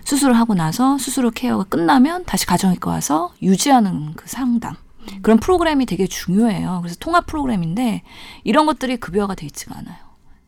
[0.04, 4.76] 수술을 하고 나서 수술 후 케어가 끝나면 다시 가정의과 와서 유지하는 그 상담.
[5.22, 6.78] 그런 프로그램이 되게 중요해요.
[6.82, 8.02] 그래서 통합 프로그램인데
[8.42, 9.96] 이런 것들이 급여가 돼 있지가 않아요.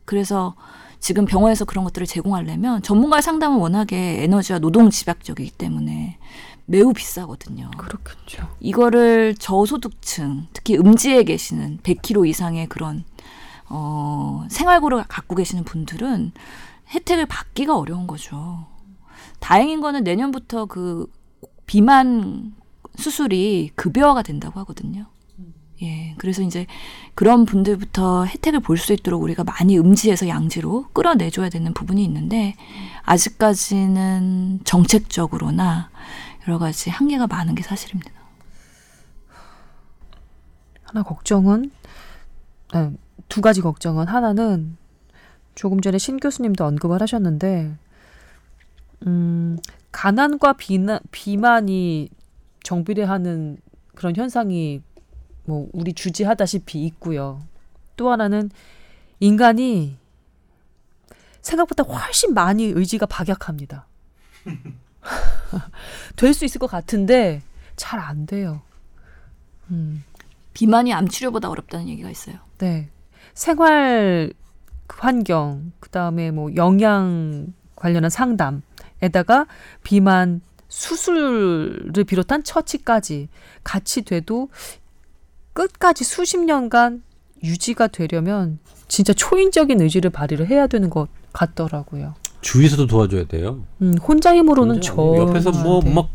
[0.05, 0.55] 그래서
[0.99, 6.17] 지금 병원에서 그런 것들을 제공하려면 전문가의 상담은 워낙에 에너지와 노동 집약적이기 때문에
[6.65, 7.71] 매우 비싸거든요.
[7.77, 8.47] 그렇겠죠.
[8.59, 13.05] 이거를 저소득층, 특히 음지에 계시는 100kg 이상의 그런
[13.69, 16.31] 어, 생활고를 갖고 계시는 분들은
[16.89, 18.65] 혜택을 받기가 어려운 거죠.
[19.39, 21.07] 다행인 거는 내년부터 그
[21.65, 22.53] 비만
[22.95, 25.05] 수술이 급여화가 된다고 하거든요.
[25.83, 26.15] 예.
[26.17, 26.65] 그래서 이제
[27.13, 32.55] 그런 분들부터 혜택을 볼 수 있도록 우리가 많이 음지에서 양지로 끌어내줘야 되는 부분이 있는데
[33.03, 35.91] 아직까지는 정책적으로나
[36.47, 38.11] 여러 가지 한계가 많은 게 사실입니다.
[40.83, 41.69] 하나 걱정은
[42.73, 42.91] 네,
[43.29, 44.77] 두 가지 걱정은 하나는
[45.53, 47.75] 조금 전에 신 교수님도 언급을 하셨는데
[49.05, 49.57] 음,
[49.91, 52.09] 가난과 비나, 비만이
[52.63, 53.57] 정비례하는
[53.95, 54.81] 그런 현상이
[55.45, 57.41] 뭐 우리 주지하다시피 있고요.
[57.95, 58.49] 또 하나는
[59.19, 59.97] 인간이
[61.41, 63.85] 생각보다 훨씬 많이 의지가 박약합니다.
[66.15, 67.41] 될 수 있을 것 같은데
[67.75, 68.61] 잘 안 돼요.
[69.71, 70.03] 음.
[70.53, 72.37] 비만이 암 치료보다 어렵다는 얘기가 있어요.
[72.57, 72.89] 네.
[73.33, 74.33] 생활
[74.89, 78.63] 환경, 그 다음에 뭐 영양 관련한 상담
[79.01, 79.45] 에다가
[79.83, 83.29] 비만 수술을 비롯한 처치까지
[83.63, 84.49] 같이 돼도
[85.53, 87.03] 끝까지 수십 년간
[87.43, 92.15] 유지가 되려면 진짜 초인적인 의지를 발휘를 해야 되는 것 같더라고요.
[92.41, 93.63] 주위에서도 도와줘야 돼요.
[93.81, 96.09] 음, 혼자 힘으로는 저 옆에서 뭐 막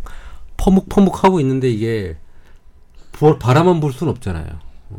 [0.56, 2.16] 퍼묵퍼묵 하고 있는데 이게
[3.40, 4.46] 바라만 볼 수는 없잖아요.
[4.90, 4.98] 어,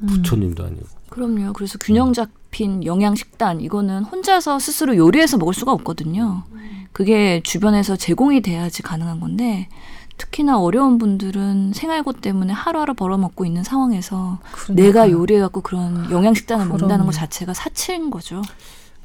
[0.00, 0.06] 음.
[0.06, 0.86] 부처님도 아니고.
[1.10, 1.52] 그럼요.
[1.52, 6.44] 그래서 균형 잡힌 영양 식단 이거는 혼자서 스스로 요리해서 먹을 수가 없거든요.
[6.94, 9.68] 그게 주변에서 제공이 돼야지 가능한 건데
[10.16, 14.74] 특히나 어려운 분들은 생활고 때문에 하루하루 벌어먹고 있는 상황에서 그러니까.
[14.74, 18.42] 내가 요리해갖고 그런 영양 식단을 먹는다는 것 자체가 사치인 거죠.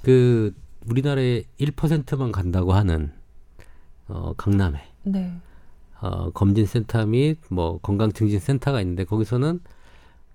[0.04, 0.54] 그
[0.88, 3.12] 우리나라에 1%만 간다고 하는
[4.08, 5.34] 어, 강남에 네.
[6.00, 9.62] 어, 검진센터 및 뭐 건강증진센터가 있는데 거기서는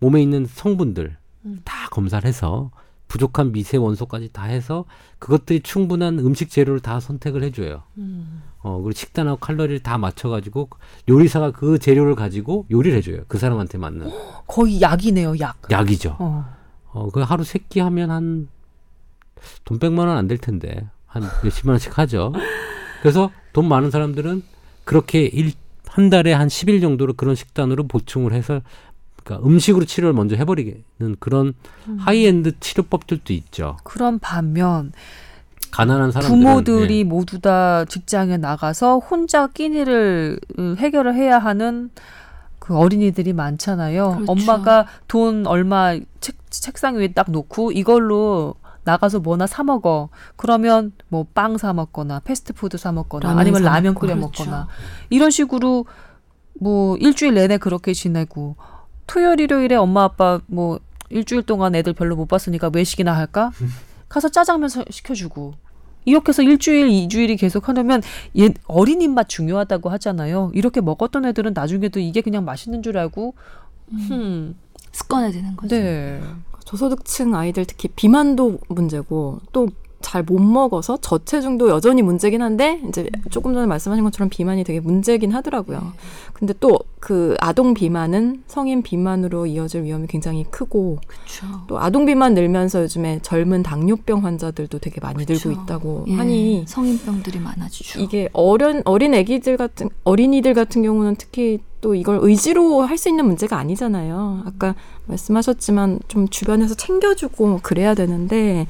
[0.01, 1.61] 몸에 있는 성분들 음.
[1.65, 2.73] 다 검사를 해서
[3.15, 4.87] 부족한 미세 원소까지 다 해서
[5.21, 7.85] 그것들이 충분한 음식 재료를 다 선택을 해줘요.
[7.99, 8.43] 음.
[8.59, 10.69] 어 그리고 식단하고 칼로리를 다 맞춰가지고
[11.09, 13.21] 요리사가 그 재료를 가지고 요리를 해줘요.
[13.29, 14.11] 그 사람한테 맞는.
[14.49, 15.61] 거의 약이네요, 약.
[15.71, 16.17] 약이죠.
[16.19, 16.45] 어,
[16.93, 18.49] 어 그 하루 세 끼 하면 한
[19.65, 22.33] 돈 백만 원 안 될 텐데 한 몇십만 원씩 하죠.
[23.01, 24.43] 그래서 돈 많은 사람들은
[24.85, 25.53] 그렇게 일,
[25.87, 28.61] 한 달에 한 10일 정도로 그런 식단으로 보충을 해서
[29.25, 30.85] 그러니까 음식으로 치료를 먼저 해버리는
[31.19, 31.55] 그런
[31.89, 31.97] 음.
[31.99, 33.79] 하이엔드 치료법들도 있죠.
[33.83, 34.93] 그런 반면
[35.71, 37.05] 가난한 사람들 부모들이 예.
[37.05, 41.91] 모두 다 직장에 나가서 혼자 끼니를 음, 해결을 해야 하는
[42.61, 44.13] 그 어린이들이 많잖아요.
[44.25, 44.33] 그렇죠.
[44.33, 48.55] 엄마가 돈 얼마 책, 책상 위에 딱 놓고 이걸로
[48.85, 50.11] 나가서 뭐나 사 먹어.
[50.37, 54.45] 그러면 뭐 빵 사 먹거나 패스트푸드 사 먹거나 아니면 라면 끓여 그렇죠.
[54.45, 54.69] 먹거나
[55.11, 55.87] 이런 식으로
[56.61, 58.57] 뭐 일주일 내내 그렇게 지내고
[59.07, 60.79] 토요일 일요일에 엄마 아빠 뭐
[61.11, 63.53] 일주일 동안 애들 별로 못 봤으니까 외식이나 할까?
[64.09, 65.55] 가서 짜장면 시켜주고
[66.05, 68.03] 이렇게 해서 일주일, 이주일이 계속 하려면
[68.39, 70.51] 얘 어린 입맛 중요하다고 하잖아요.
[70.55, 73.35] 이렇게 먹었던 애들은 나중에도 이게 그냥 맛있는 줄 알고
[73.93, 74.09] 음.
[74.11, 74.55] 음.
[74.93, 75.75] 습관화 되는 거죠.
[75.75, 76.21] 네.
[76.65, 79.69] 저소득층 아이들 특히 비만도 문제고 또
[80.05, 85.33] 잘 못 먹어서 저체중도 여전히 문제긴 한데 이제 조금 전에 말씀하신 것처럼 비만이 되게 문제긴
[85.33, 85.93] 하더라고요.
[86.35, 91.47] 근데 또 그 아동 비만은 성인 비만으로 이어질 위험이 굉장히 크고 그쵸.
[91.67, 95.51] 또 아동 비만 늘면서 요즘에 젊은 당뇨병 환자들도 되게 많이 그쵸.
[95.51, 98.01] 늘고 있다고 예, 하니 성인병들이 많아지죠.
[98.01, 103.27] 이게 어린 어린 아기들 같은 어린이들 같은 경우는 특히 또 이걸 의지로 할 수 있는
[103.27, 104.45] 문제가 아니잖아요.
[104.47, 104.75] 아까
[105.05, 108.67] 말씀하셨지만 좀 주변에서 챙겨주고 그래야 되는데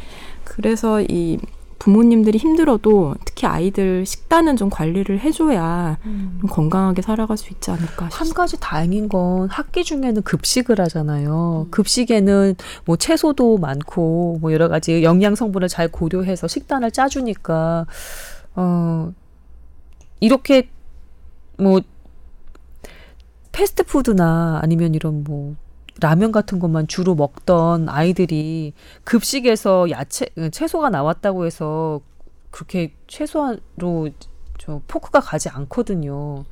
[0.54, 1.38] 그래서 이
[1.80, 6.38] 부모님들이 힘들어도 특히 아이들 식단은 좀 관리를 해줘야 음.
[6.40, 8.16] 좀 건강하게 살아갈 수 있지 않을까 싶습니다.
[8.16, 11.66] 한 가지 다행인 건 학기 중에는 급식을 하잖아요.
[11.66, 11.70] 음.
[11.70, 17.86] 급식에는 뭐 채소도 많고 뭐 여러 가지 영양 성분을 잘 고려해서 식단을 짜주니까
[18.54, 19.12] 어
[20.20, 20.68] 이렇게
[21.58, 21.80] 뭐
[23.52, 25.56] 패스트푸드나 아니면 이런 뭐
[26.00, 28.72] 라면 같은 것만 주로 먹던 아이들이
[29.04, 32.00] 급식에서 야채 채소가 나왔다고 해서
[32.50, 34.10] 그렇게 최소한으로
[34.58, 36.44] 저 포크가 가지 않거든요.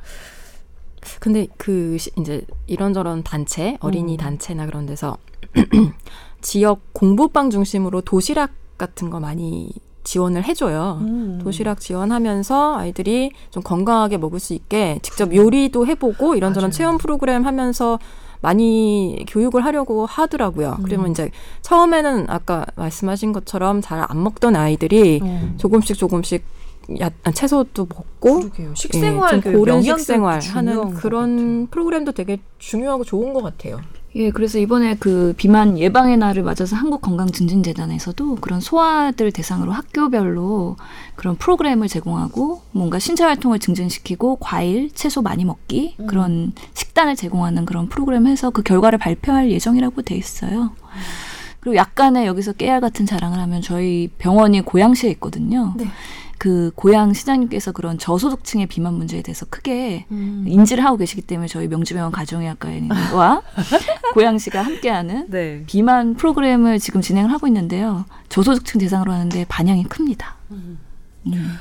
[1.20, 4.16] 근데 그 이제 이런저런 단체 어린이 음.
[4.16, 5.16] 단체나 그런 데서
[6.40, 9.72] 지역 공부방 중심으로 도시락 같은 거 많이
[10.04, 10.98] 지원을 해줘요.
[11.00, 11.40] 음.
[11.42, 16.72] 도시락 지원하면서 아이들이 좀 건강하게 먹을 수 있게 직접 요리도 해보고 이런저런 맞아요.
[16.72, 17.98] 체험 프로그램 하면서
[18.42, 20.76] 많이 교육을 하려고 하더라고요.
[20.78, 20.82] 음.
[20.84, 21.30] 그러면 이제
[21.62, 25.54] 처음에는 아까 말씀하신 것처럼 잘 안 먹던 아이들이 음.
[25.58, 26.44] 조금씩 조금씩
[27.00, 28.74] 야, 채소도 먹고 그러게요.
[28.74, 33.80] 식생활 예, 고른 식생활 하는 그런 프로그램도 되게 중요하고 좋은 것 같아요.
[34.14, 40.76] 예, 그래서 이번에 그 비만 예방의 날을 맞아서 한국건강증진재단에서도 그런 소아들 대상으로 학교별로
[41.16, 46.06] 그런 프로그램을 제공하고 뭔가 신체 활동을 증진시키고 과일, 채소 많이 먹기 음.
[46.06, 50.72] 그런 식단을 제공하는 그런 프로그램 해서 그 결과를 발표할 예정이라고 돼 있어요.
[51.60, 55.72] 그리고 약간의 여기서 깨알 같은 자랑을 하면 저희 병원이 고양시에 있거든요.
[55.76, 55.86] 네.
[56.42, 60.44] 그 고향 시장님께서 그런 저소득층의 비만 문제에 대해서 크게 음.
[60.48, 63.42] 인지를 하고 계시기 때문에 저희 명지병원 가정의학과와
[64.12, 65.62] 고양시가 함께하는 네.
[65.68, 68.06] 비만 프로그램을 지금 진행을 하고 있는데요.
[68.28, 70.34] 저소득층 대상으로 하는데 반향이 큽니다.
[70.50, 70.80] 음.
[71.28, 71.52] 음.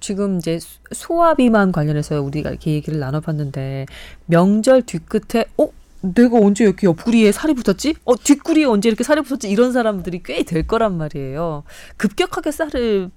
[0.00, 0.58] 지금 이제
[0.92, 3.86] 소아 비만 관련해서 우리가 이렇게 얘기를 나눠봤는데
[4.26, 5.68] 명절 뒤끝에 어
[6.02, 7.94] 내가 언제 이렇게 옆구리에 살이 붙었지?
[8.04, 9.48] 어 뒷구리에 언제 이렇게 살이 붙었지?
[9.48, 11.62] 이런 사람들이 꽤 될 거란 말이에요.
[11.96, 13.10] 급격하게 살을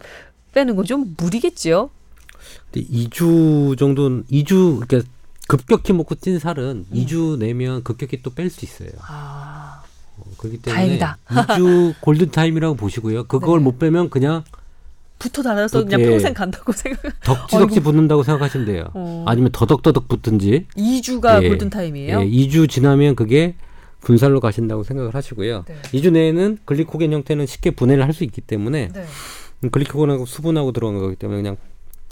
[0.53, 1.89] 빼는 건 좀 무리겠지요.
[2.71, 5.09] 근데 2주 정도는 2주 그러니까
[5.47, 6.93] 급격히 먹고 찐 살은 음.
[6.93, 8.89] 2주 내면 급격히 또 뺄 수 있어요.
[9.07, 9.83] 아.
[10.17, 11.17] 어, 그렇기 때문에 다행이다.
[11.27, 13.23] 2주 골든 타임이라고 보시고요.
[13.25, 13.63] 그걸 네.
[13.63, 14.43] 못 빼면 그냥
[15.19, 17.01] 붙어 달아서 그냥 평생 간다고 생각.
[17.21, 18.85] 덕지덕지 붙는다고 생각하시면 돼요.
[18.93, 19.23] 어.
[19.27, 20.67] 아니면 더덕더덕 붙든지.
[20.75, 22.21] 2주가 예, 골든 타임이에요.
[22.21, 23.55] 예, 2주 지나면 그게
[24.01, 25.63] 분살로 가신다고 생각을 하시고요.
[25.67, 25.81] 네.
[25.93, 29.05] 2주 내에는 글리코겐 형태는 쉽게 분해를 할 수 있기 때문에 네.
[29.71, 31.57] 글리코겐하고 수분하고 들어간 거기 때문에 그냥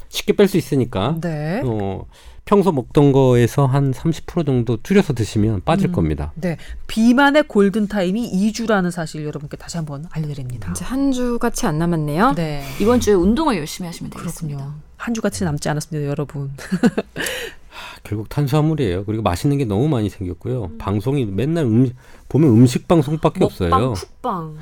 [0.09, 1.61] 쉽게 뺄 수 있으니까 네.
[1.63, 2.05] 어,
[2.43, 6.33] 평소 먹던 거에서 한 30% 정도 줄여서 드시면 빠질 음, 겁니다.
[6.35, 6.57] 네.
[6.87, 10.71] 비만의 골든 타임이 2주라는 사실 여러분께 다시 한번 알려드립니다.
[10.71, 12.33] 이제 한 주 같이 안 남았네요.
[12.35, 12.63] 네.
[12.81, 14.57] 이번 주에 운동을 열심히 하시면 되겠습니다.
[14.57, 14.79] 그렇군요.
[14.97, 16.51] 한 주 같이 남지 않았습니다, 여러분.
[18.03, 19.05] 결국 탄수화물이에요.
[19.05, 20.65] 그리고 맛있는 게 너무 많이 생겼고요.
[20.65, 20.77] 음.
[20.77, 21.91] 방송이 맨날 음,
[22.29, 23.69] 보면 음식 방송밖에 없어요.
[23.69, 24.57] 먹방,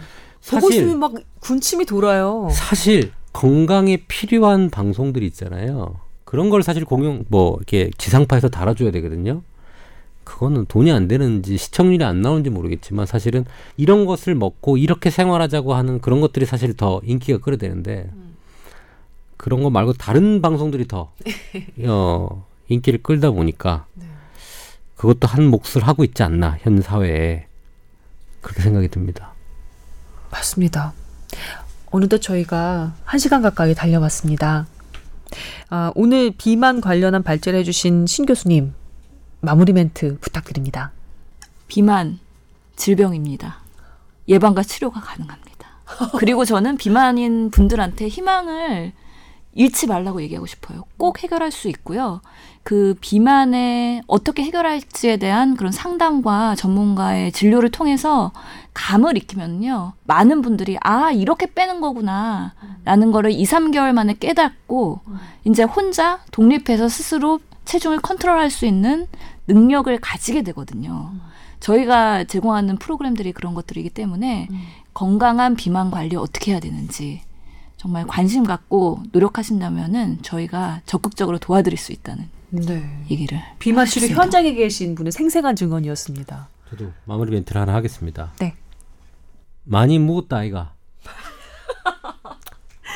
[0.45, 0.61] 쿡방.
[0.61, 2.49] 사실 막 군침이 돌아요.
[2.51, 5.99] 사실 건강에 필요한 방송들이 있잖아요.
[6.25, 9.41] 그런 걸 사실 공영 뭐 이렇게 지상파에서 달아줘야 되거든요.
[10.23, 13.45] 그거는 돈이 안 되는지 시청률이 안 나오는지 모르겠지만 사실은
[13.77, 18.35] 이런 것을 먹고 이렇게 생활하자고 하는 그런 것들이 사실 더 인기가 끌어대는데 음.
[19.37, 21.11] 그런 거 말고 다른 방송들이 더
[21.87, 24.05] 어, 인기를 끌다 보니까 네.
[24.95, 27.47] 그것도 한 몫을 하고 있지 않나 현 사회에
[28.41, 29.33] 그렇게 생각이 듭니다.
[30.31, 30.93] 맞습니다.
[31.91, 34.67] 어느덧 저희가 한 시간 가까이 달려왔습니다.
[35.69, 38.73] 아, 오늘 비만 관련한 발제를 해주신 신 교수님
[39.41, 40.91] 마무리 멘트 부탁드립니다.
[41.67, 42.19] 비만
[42.75, 43.59] 질병입니다.
[44.27, 45.49] 예방과 치료가 가능합니다.
[46.19, 48.93] 그리고 저는 비만인 분들한테 희망을
[49.53, 50.85] 잃지 말라고 얘기하고 싶어요.
[50.97, 52.21] 꼭 해결할 수 있고요.
[52.69, 58.31] 그 비만에 어떻게 해결할지에 대한 그런 상담과 전문가의 진료를 통해서
[58.75, 59.93] 감을 익히면요.
[60.03, 62.53] 많은 분들이 아, 이렇게 빼는 거구나.
[62.85, 64.99] 라는 거를 2, 3개월 만에 깨닫고
[65.45, 69.07] 이제 혼자 독립해서 스스로 체중을 컨트롤할 수 있는
[69.47, 71.13] 능력을 가지게 되거든요.
[71.61, 74.47] 저희가 제공하는 프로그램들이 그런 것들이기 때문에
[74.93, 77.23] 건강한 비만 관리 어떻게 해야 되는지
[77.77, 83.03] 정말 관심 갖고 노력하신다면은 저희가 적극적으로 도와드릴 수 있다는 네.
[83.11, 86.49] 얘기를 비만 치료 현장에 계신 분의 생생한 증언이었습니다.
[86.69, 88.33] 저도 마무리 멘트를 하나 하겠습니다.
[88.39, 88.55] 네.
[89.63, 90.73] 많이 묵었다 아이가.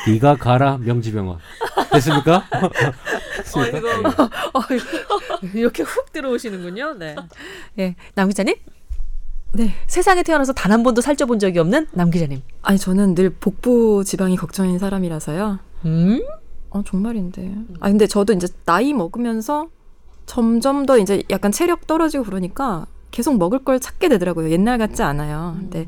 [0.06, 1.38] 네가 가라 명지병원.
[1.92, 2.44] 됐습니까?
[3.54, 4.60] 어, 이거, 어,
[5.54, 6.94] 이렇게 훅 들어오시는군요.
[6.94, 7.16] 네.
[7.78, 8.54] 예, 남 기자님?
[9.52, 9.72] 네.
[9.86, 12.42] 세상에 태어나서 단 한 번도 살쪄본 적이 없는 남 기자님.
[12.62, 15.58] 아니 저는 늘 복부 지방이 걱정인 사람이라서요.
[15.86, 16.20] 음?
[16.74, 17.54] 아 정말인데.
[17.80, 19.68] 아 근데 저도 이제 나이 먹으면서
[20.26, 24.50] 점점 더 이제 약간 체력 떨어지고 그러니까 계속 먹을 걸 찾게 되더라고요.
[24.50, 25.54] 옛날 같지 않아요.
[25.58, 25.86] 근데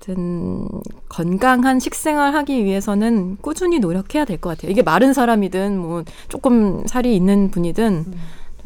[0.00, 0.66] 하여튼
[1.10, 4.70] 건강한 식생활 하기 위해서는 꾸준히 노력해야 될 것 같아요.
[4.72, 8.14] 이게 마른 사람이든 뭐 조금 살이 있는 분이든 음.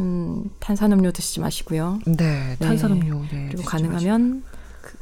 [0.01, 1.99] 음, 탄산음료 드시지 마시고요.
[2.07, 3.21] 네, 탄산음료.
[3.23, 3.29] 네.
[3.31, 4.52] 네 그리고 가능하면 그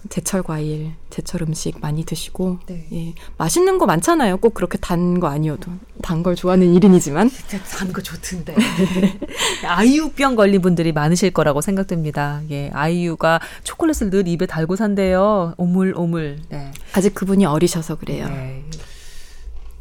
[0.09, 2.87] 제철 과일, 제철 음식 많이 드시고 네.
[2.93, 4.39] 예, 맛있는 거 많잖아요.
[4.39, 5.71] 꼭 그렇게 단 거 아니어도
[6.03, 7.31] 단 걸 좋아하는 일인이지만
[7.77, 8.55] 단 거 좋던데
[9.67, 12.41] 아이유병 걸린 분들이 많으실 거라고 생각됩니다.
[12.51, 15.55] 예, 아이유가 초콜릿을 늘 입에 달고 산대요.
[15.59, 16.39] 오물 오물.
[16.49, 16.73] 네.
[16.95, 18.29] 아직 그분이 어리셔서 그래요.
[18.29, 18.65] 네.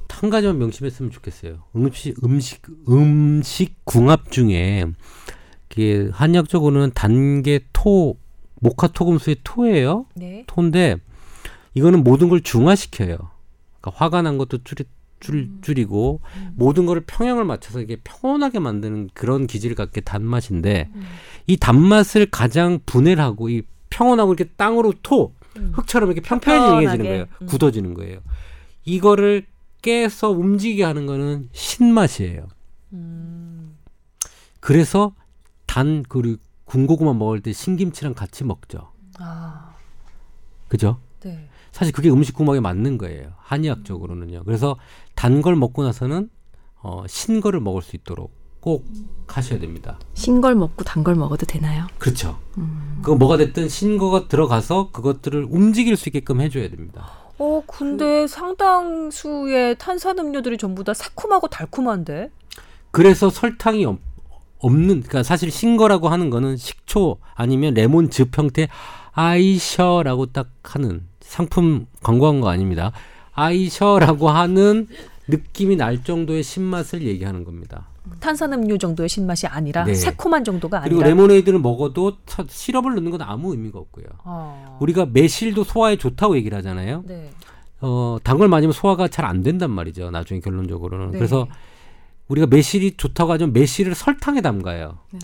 [0.10, 1.64] 한 가지만 명심했으면 좋겠어요.
[1.78, 4.86] 음식 음식 음식 궁합 중에
[6.12, 8.18] 한약적으로는 단계 토
[8.60, 10.06] 모카토금수의 토예요.
[10.16, 10.44] 네.
[10.48, 10.98] 토인데
[11.74, 13.18] 이거는 모든 걸 중화시켜요.
[13.82, 14.84] 그러니까 화가 난 것도 줄이
[15.20, 15.60] 줄, 음.
[15.62, 16.54] 줄이고 음.
[16.56, 21.04] 모든 거를 평형을 맞춰서 이게 평온하게 만드는 그런 기질을 갖게 단맛인데 음.
[21.48, 25.72] 이 단맛을 가장 분해를 하고 이 평온하고 이렇게 땅으로 토 음.
[25.76, 27.26] 흙처럼 이렇게 평평해지는 거예요.
[27.42, 27.48] 음.
[27.48, 28.20] 굳어지는 거예요.
[28.86, 29.46] 이거를
[29.82, 32.48] 깨서 움직이게 하는 거는 신맛이에요.
[32.94, 33.78] 음.
[34.60, 35.14] 그래서
[35.66, 36.38] 단 그리고
[36.74, 38.92] 군고구마 먹을 때 신김치랑 같이 먹죠.
[39.18, 39.74] 아.
[40.68, 41.00] 그죠?
[41.22, 41.50] 네.
[41.72, 43.34] 사실 그게 음식 궁합에 맞는 거예요.
[43.38, 44.44] 한의학적으로는요.
[44.46, 44.76] 그래서
[45.16, 46.30] 단 걸 먹고 나서는
[46.82, 48.86] 어, 신 거를 먹을 수 있도록 꼭
[49.28, 49.98] 하셔야 됩니다.
[50.14, 51.88] 신 걸 먹고 단 걸 먹어도 되나요?
[51.98, 52.40] 그렇죠.
[52.58, 53.00] 음.
[53.02, 57.10] 그거 뭐가 됐든 신 거가 들어가서 그것들을 움직일 수 있게끔 해줘야 됩니다.
[57.40, 62.30] 어, 근데 그, 상당수의 탄산음료들이 전부 다 새콤하고 달콤한데?
[62.92, 63.86] 그래서 설탕이
[64.60, 68.68] 없, 없는, 그러니까 사실 신 거라고 하는 거는 식초 아니면 레몬즙 형태
[69.12, 72.92] 아이셔라고 딱 하는 상품 광고한 거 아닙니다.
[73.34, 74.88] 아이셔라고 하는
[75.28, 77.88] 느낌이 날 정도의 신맛을 얘기하는 겁니다.
[78.20, 79.94] 탄산음료 정도의 신맛이 아니라 네.
[79.94, 82.14] 새콤한 정도가 아니라 그리고 레모네이드를 먹어도
[82.48, 84.06] 시럽을 넣는 건 아무 의미가 없고요.
[84.24, 84.78] 어.
[84.82, 87.04] 우리가 매실도 소화에 좋다고 얘기를 하잖아요.
[87.06, 87.30] 네.
[87.82, 90.10] 어, 단걸 맞으면 소화가 잘 안 된단 말이죠.
[90.10, 91.12] 나중에 결론적으로는.
[91.12, 91.18] 네.
[91.20, 91.48] 그래서
[92.30, 95.00] 우리가 매실이 좋다고 하지만 매실을 설탕에 담가요.
[95.12, 95.20] 네.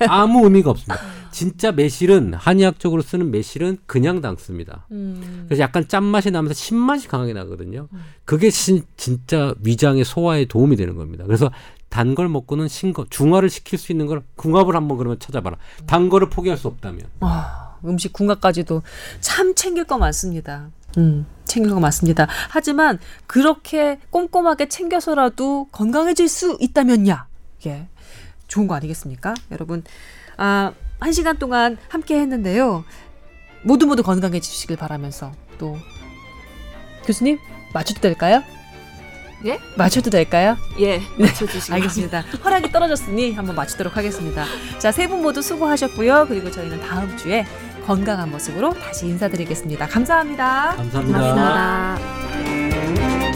[0.08, 1.00] 아무 의미가 없습니다.
[1.30, 4.86] 진짜 매실은 한의학적으로 쓰는 매실은 그냥 담습니다.
[4.90, 5.44] 음.
[5.46, 7.88] 그래서 약간 짠맛이 나면서 신맛이 강하게 나거든요.
[7.92, 8.00] 음.
[8.24, 11.24] 그게 신, 진짜 위장의 소화에 도움이 되는 겁니다.
[11.26, 11.50] 그래서
[11.88, 15.56] 단 걸 먹고는 신거 중화를 시킬 수 있는 걸 궁합을 한번 그러면 찾아봐라.
[15.86, 17.00] 단 거를 포기할 수 없다면.
[17.20, 18.82] 와, 음식 궁합까지도
[19.20, 20.70] 참 챙길 거 많습니다.
[20.98, 22.26] 음, 챙길 거 많습니다.
[22.48, 27.26] 하지만 그렇게 꼼꼼하게 챙겨서라도 건강해질 수 있다면야.
[27.66, 27.88] 예.
[28.48, 29.34] 좋은 거 아니겠습니까?
[29.50, 29.84] 여러분,
[30.36, 32.84] 아, 한 시간 동안 함께 했는데요.
[33.62, 35.76] 모두 모두 건강해지시길 바라면서 또
[37.04, 37.38] 교수님
[37.74, 38.42] 맞춰도 될까요?
[39.46, 39.58] 예?
[39.76, 40.56] 맞춰도 될까요?
[40.80, 42.20] 예, 맞춰주시기 알겠습니다.
[42.44, 44.44] 허락이 떨어졌으니 한번 맞추도록 하겠습니다.
[44.78, 46.26] 자, 세 분 모두 수고하셨고요.
[46.28, 47.46] 그리고 저희는 다음 주에
[47.80, 50.74] 건강한 모습으로 다시 인사드리겠습니다 감사합니다.
[50.76, 51.18] 감사합니다.
[51.18, 53.29] 감사합니다.